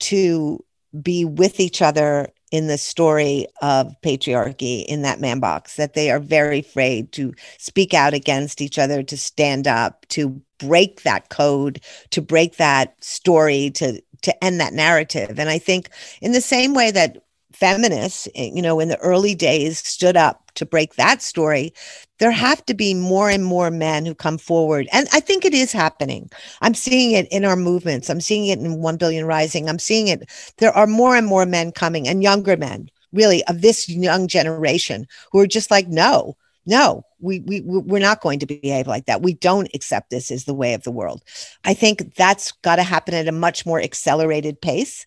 [0.00, 0.62] to
[1.02, 6.08] be with each other in the story of patriarchy in that man box that they
[6.08, 11.30] are very afraid to speak out against each other to stand up to break that
[11.30, 11.80] code
[12.10, 15.40] to break that story to to end that narrative.
[15.40, 15.90] And i think
[16.22, 17.23] in the same way that
[17.54, 21.72] feminists, eh, you know, in the early days stood up to break that story,
[22.18, 24.88] there have to be more and more men who come forward.
[24.92, 26.30] And I think it is happening.
[26.60, 28.08] I'm seeing it in our movements.
[28.08, 29.68] I'm seeing it in 1 Billion Rising.
[29.68, 30.28] I'm seeing it.
[30.58, 35.06] There are more and more men coming and younger men, really, of this young generation
[35.32, 36.36] who are just like, no,
[36.66, 40.44] no we, we we're not going to behave like that we don't accept this as
[40.44, 41.22] the way of the world
[41.64, 45.04] i think that's got to happen at a much more accelerated pace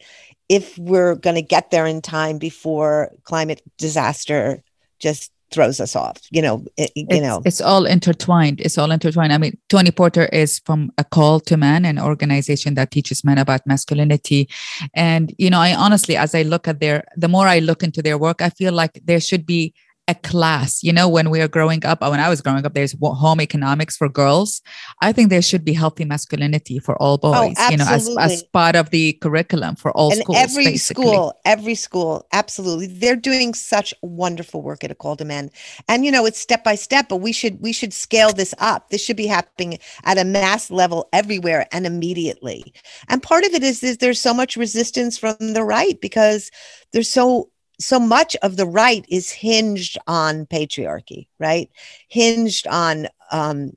[0.50, 4.64] if we're going to get there in time before climate disaster
[5.00, 7.42] just throws us off you know it, you it's, know.
[7.46, 9.32] it's all intertwined it's all intertwined.
[9.32, 13.38] I mean tony porter is from a call to men an organization that teaches men
[13.38, 14.50] about masculinity.
[14.94, 18.02] And you know i honestly as i look at their the more i look into
[18.02, 19.74] their work i feel like there should be
[20.08, 20.84] a class.
[20.84, 23.42] You know, when we are growing up, uh, when I was growing up, there's home
[23.42, 24.62] economics for girls.
[25.02, 28.10] I think there should be healthy masculinity for all oh, boys, oh, you know, as,
[28.18, 30.38] as part of the curriculum for all and schools.
[30.40, 31.06] Every basically.
[31.06, 32.88] school, every school, absolutely.
[32.88, 35.52] They're doing such wonderful work at a call to men.
[35.88, 38.90] And you know, it's step by step, but we should we should scale this up.
[38.90, 42.74] This should be happening at a mass level everywhere and immediately.
[43.10, 46.50] And part of it is, is there's so much resistance from the right because
[46.94, 47.50] there's so
[47.80, 51.70] so much of the right is hinged on patriarchy right?
[52.10, 53.72] Hinged on um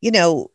[0.00, 0.50] you know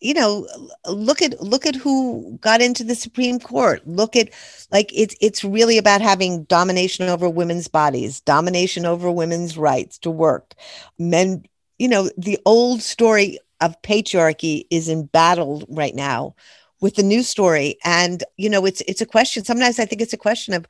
[0.00, 0.46] you know
[0.86, 3.86] look at look at who got into the supreme court.
[3.86, 4.30] Look at
[4.70, 10.10] like it's it's really about having domination over women's bodies domination over women's rights to
[10.10, 10.54] work.
[10.98, 11.44] Men
[11.78, 16.34] you know the old story of patriarchy is embattled right now
[16.80, 17.78] with the new story.
[17.84, 20.66] And you know it's it's a question sometimes i think it's a question of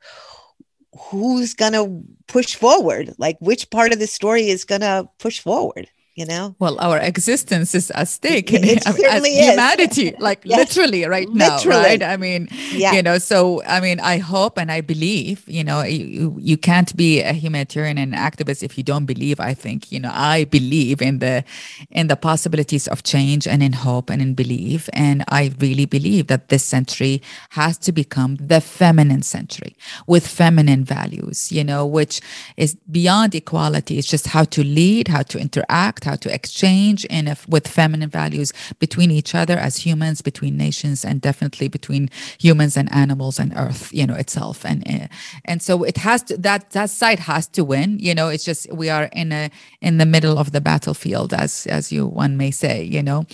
[0.99, 3.13] who's going to push forward?
[3.17, 6.97] Like which part of the story is going to push forward you know well our
[6.97, 10.57] existence is at stake it, it as humanity like yes.
[10.57, 11.75] literally right literally.
[11.75, 12.93] now right i mean yeah.
[12.93, 16.95] you know so i mean i hope and i believe you know you, you can't
[16.95, 21.01] be a humanitarian and activist if you don't believe i think you know i believe
[21.01, 21.43] in the
[21.91, 26.27] in the possibilities of change and in hope and in belief and i really believe
[26.27, 29.75] that this century has to become the feminine century
[30.07, 32.21] with feminine values you know which
[32.55, 37.27] is beyond equality it's just how to lead how to interact how to exchange in
[37.27, 42.77] a, with feminine values between each other as humans, between nations, and definitely between humans
[42.77, 44.65] and animals and Earth, you know, itself.
[44.65, 45.07] And eh,
[45.43, 47.99] and so it has to that that side has to win.
[47.99, 49.51] You know, it's just we are in a
[49.81, 52.83] in the middle of the battlefield, as as you one may say.
[52.83, 53.25] You know,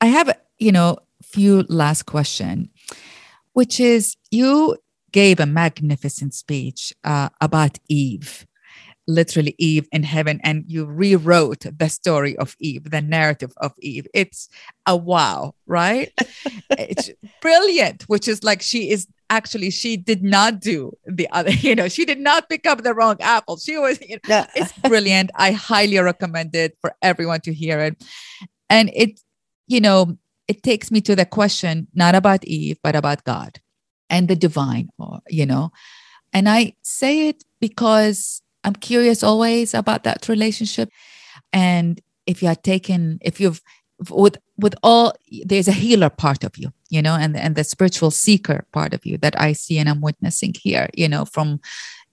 [0.00, 2.70] I have you know few last question,
[3.52, 4.76] which is you
[5.12, 8.46] gave a magnificent speech uh, about Eve
[9.10, 14.06] literally Eve in heaven and you rewrote the story of Eve, the narrative of Eve.
[14.14, 14.48] It's
[14.86, 16.12] a wow, right?
[16.70, 17.10] it's
[17.42, 21.88] brilliant, which is like she is actually she did not do the other, you know,
[21.88, 23.56] she did not pick up the wrong apple.
[23.56, 25.30] She was, you know, it's brilliant.
[25.34, 28.02] I highly recommend it for everyone to hear it.
[28.68, 29.20] And it,
[29.66, 33.60] you know, it takes me to the question not about Eve, but about God
[34.08, 35.70] and the divine, or you know.
[36.32, 40.90] And I say it because I'm curious always about that relationship.
[41.52, 43.62] And if you are taken, if you've
[44.08, 45.12] with with all
[45.44, 49.04] there's a healer part of you, you know, and and the spiritual seeker part of
[49.04, 51.60] you that I see and I'm witnessing here, you know, from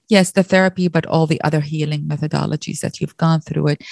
[0.10, 3.84] yes, the therapy, but all the other healing methodologies that you've gone through it.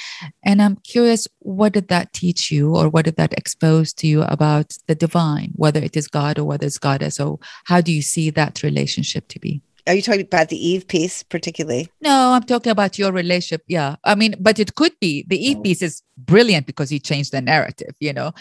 [0.43, 4.23] And I'm curious, what did that teach you or what did that expose to you
[4.23, 7.19] about the divine, whether it is God or whether it's goddess?
[7.19, 9.61] or how do you see that relationship to be?
[9.87, 11.89] Are you talking about the Eve piece particularly?
[12.01, 13.63] No, I'm talking about your relationship.
[13.67, 13.97] Yeah.
[14.03, 15.61] I mean, but it could be the Eve oh.
[15.61, 18.33] piece is brilliant because you changed the narrative, you know.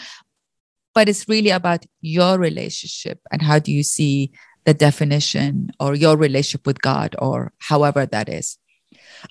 [0.93, 4.31] But it's really about your relationship and how do you see
[4.65, 8.57] the definition or your relationship with God or however that is.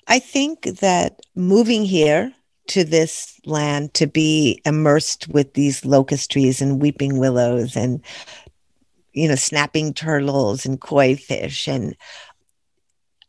[0.07, 2.33] I think that moving here
[2.67, 8.01] to this land to be immersed with these locust trees and weeping willows and
[9.15, 11.67] you know, snapping turtles and koi fish.
[11.67, 11.95] And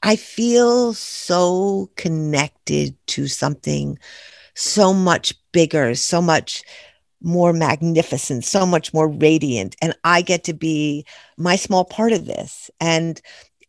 [0.03, 3.99] I feel so connected to something
[4.55, 6.63] so much bigger, so much
[7.23, 9.77] more magnificent, so much more radiant.
[9.81, 11.07] And I get to be
[11.39, 12.71] my small part of this.
[12.81, 13.21] And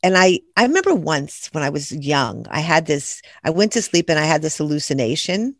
[0.03, 3.81] and I, I remember once when I was young, I had this, I went to
[3.81, 5.55] sleep and I had this hallucination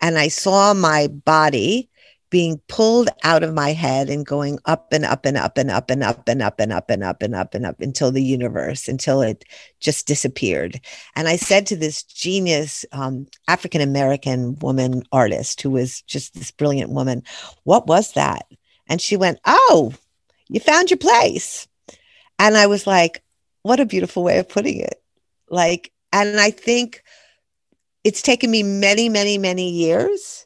[0.00, 1.90] and I saw my body
[2.32, 5.90] being pulled out of my head and going up and up and up and up
[5.90, 8.88] and up and up and up and up and up and up until the universe,
[8.88, 9.44] until it
[9.80, 10.80] just disappeared.
[11.14, 16.50] And I said to this genius um, African American woman artist who was just this
[16.50, 17.22] brilliant woman,
[17.64, 18.46] What was that?
[18.88, 19.92] And she went, Oh,
[20.48, 21.68] you found your place.
[22.38, 23.22] And I was like,
[23.60, 25.02] What a beautiful way of putting it.
[25.50, 27.04] Like, and I think
[28.04, 30.41] it's taken me many, many, many years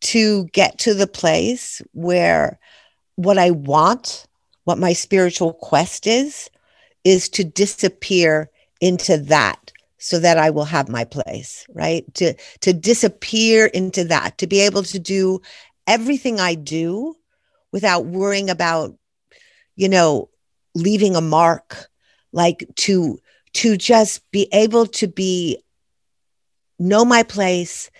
[0.00, 2.58] to get to the place where
[3.16, 4.26] what I want,
[4.64, 6.50] what my spiritual quest is,
[7.04, 12.04] is to disappear into that so that I will have my place, right?
[12.14, 15.40] To to disappear into that, to be able to do
[15.86, 17.16] everything I do
[17.72, 18.94] without worrying about
[19.76, 20.28] you know
[20.74, 21.88] leaving a mark,
[22.32, 23.18] like to
[23.54, 25.58] to just be able to be
[26.78, 27.90] know my place,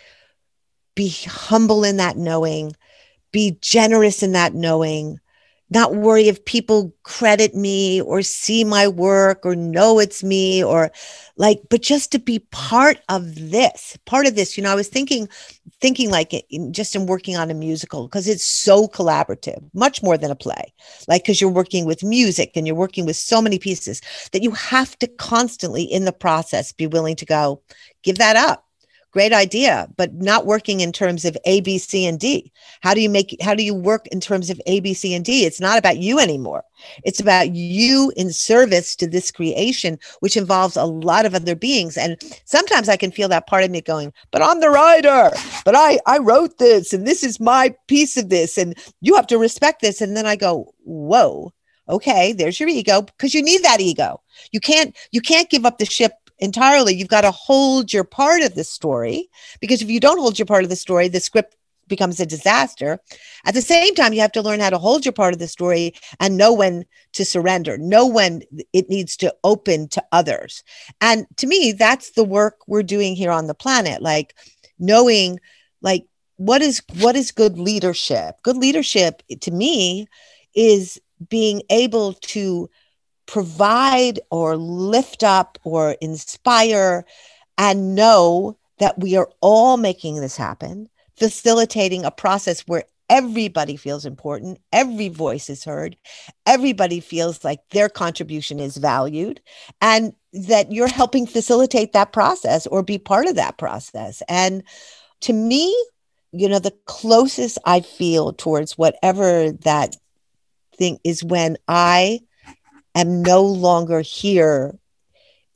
[0.97, 2.75] be humble in that knowing,
[3.31, 5.21] be generous in that knowing,
[5.71, 10.91] not worry if people credit me or see my work or know it's me or
[11.37, 14.57] like but just to be part of this part of this.
[14.57, 15.29] You know i was thinking
[15.81, 16.33] thinking like
[16.71, 20.73] just in working on a musical because it's so collaborative much more than a play
[21.09, 24.01] like because you're working with music and you're working with so many pieces
[24.33, 27.61] that you have to constantly in the process be willing to go
[28.03, 28.66] give that up
[29.17, 32.53] great idea but not working in terms of a b c and d.
[32.83, 35.25] How do you make how do you work in terms of a b c and
[35.25, 35.47] d?
[35.47, 36.63] It's not about you anymore.
[37.03, 41.97] It's about you in service to this creation which involves a lot of other beings.
[41.97, 45.31] And sometimes i can feel that part of me going but i'm the writer
[45.65, 49.29] but i i wrote this and this is my piece of this and you have
[49.29, 50.03] to respect this.
[50.03, 51.55] And then i go whoa
[51.89, 54.21] okay there's your ego because you need that ego.
[54.53, 56.95] You can't you can't give up the ship entirely.
[56.95, 59.29] You've got to hold your part of the story
[59.61, 61.57] because if you don't hold your part of the story, the script
[61.89, 62.99] becomes a disaster.
[63.45, 65.49] At the same time, you have to learn how to hold your part of the
[65.49, 70.65] story and know when to surrender, know when it needs to open to others.
[71.01, 74.35] And to me, that's the work we're doing here on the planet, like
[74.79, 75.39] knowing
[75.81, 76.07] like
[76.37, 78.37] what is what is good leadership?
[78.43, 80.07] Good leadership to me
[80.55, 82.69] is being able to
[83.27, 87.05] provide or lift up or inspire
[87.59, 94.05] and know that we are all making this happen, facilitating a process where everybody feels
[94.05, 95.97] important, every voice is heard,
[96.45, 99.41] everybody feels like their contribution is valued,
[99.81, 104.23] and that you're helping facilitate that process or be part of that process.
[104.29, 104.63] And
[105.21, 105.75] to me,
[106.33, 109.97] you know, the closest I feel towards whatever that
[110.77, 112.21] thing is when I
[112.97, 114.79] am no longer here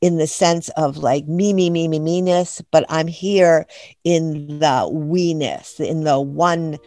[0.01, 3.67] in the sense of like me, me, me, me, me-ness, but I'm here
[4.05, 6.79] in the we-ness, in the one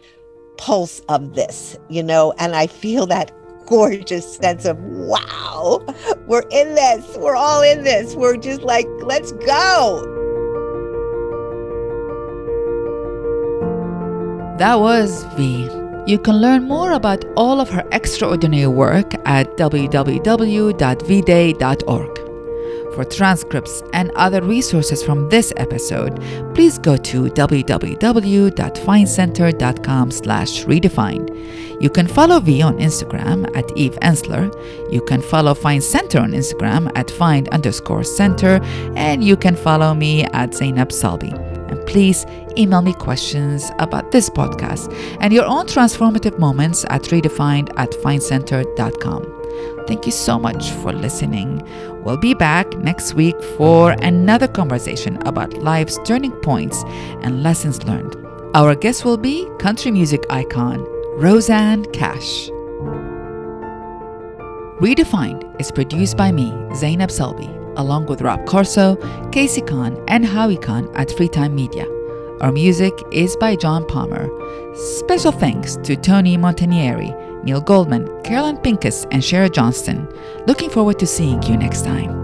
[0.56, 3.30] pulse of this, you know, and I feel that
[3.66, 5.84] gorgeous sense of wow,
[6.26, 8.14] we're in this, we're all in this.
[8.14, 10.10] We're just like, let's go.
[14.58, 20.74] That was V you can learn more about all of her extraordinary work at www.vday.org.
[22.94, 26.22] For transcripts and other resources from this episode,
[26.54, 31.82] please go to www.findcenter.com slash redefined.
[31.82, 34.48] You can follow V on Instagram at Eve Ensler.
[34.92, 38.60] You can follow Find Center on Instagram at find underscore center.
[38.94, 41.53] And you can follow me at Zainab Salbi
[41.86, 42.26] please
[42.56, 49.86] email me questions about this podcast and your own transformative moments at redefined at findcenter.com.
[49.86, 51.62] Thank you so much for listening.
[52.02, 56.82] We'll be back next week for another conversation about life's turning points
[57.22, 58.16] and lessons learned.
[58.54, 60.84] Our guest will be country music icon
[61.16, 62.48] Rosanne Cash.
[64.80, 68.96] Redefined is produced by me, Zainab Salbi along with Rob Corso,
[69.30, 71.86] Casey Khan, and Howie Khan at Freetime Media.
[72.40, 74.28] Our music is by John Palmer.
[74.74, 77.14] Special thanks to Tony Montanieri,
[77.44, 80.08] Neil Goldman, Carolyn Pincus, and Shara Johnston.
[80.46, 82.23] Looking forward to seeing you next time.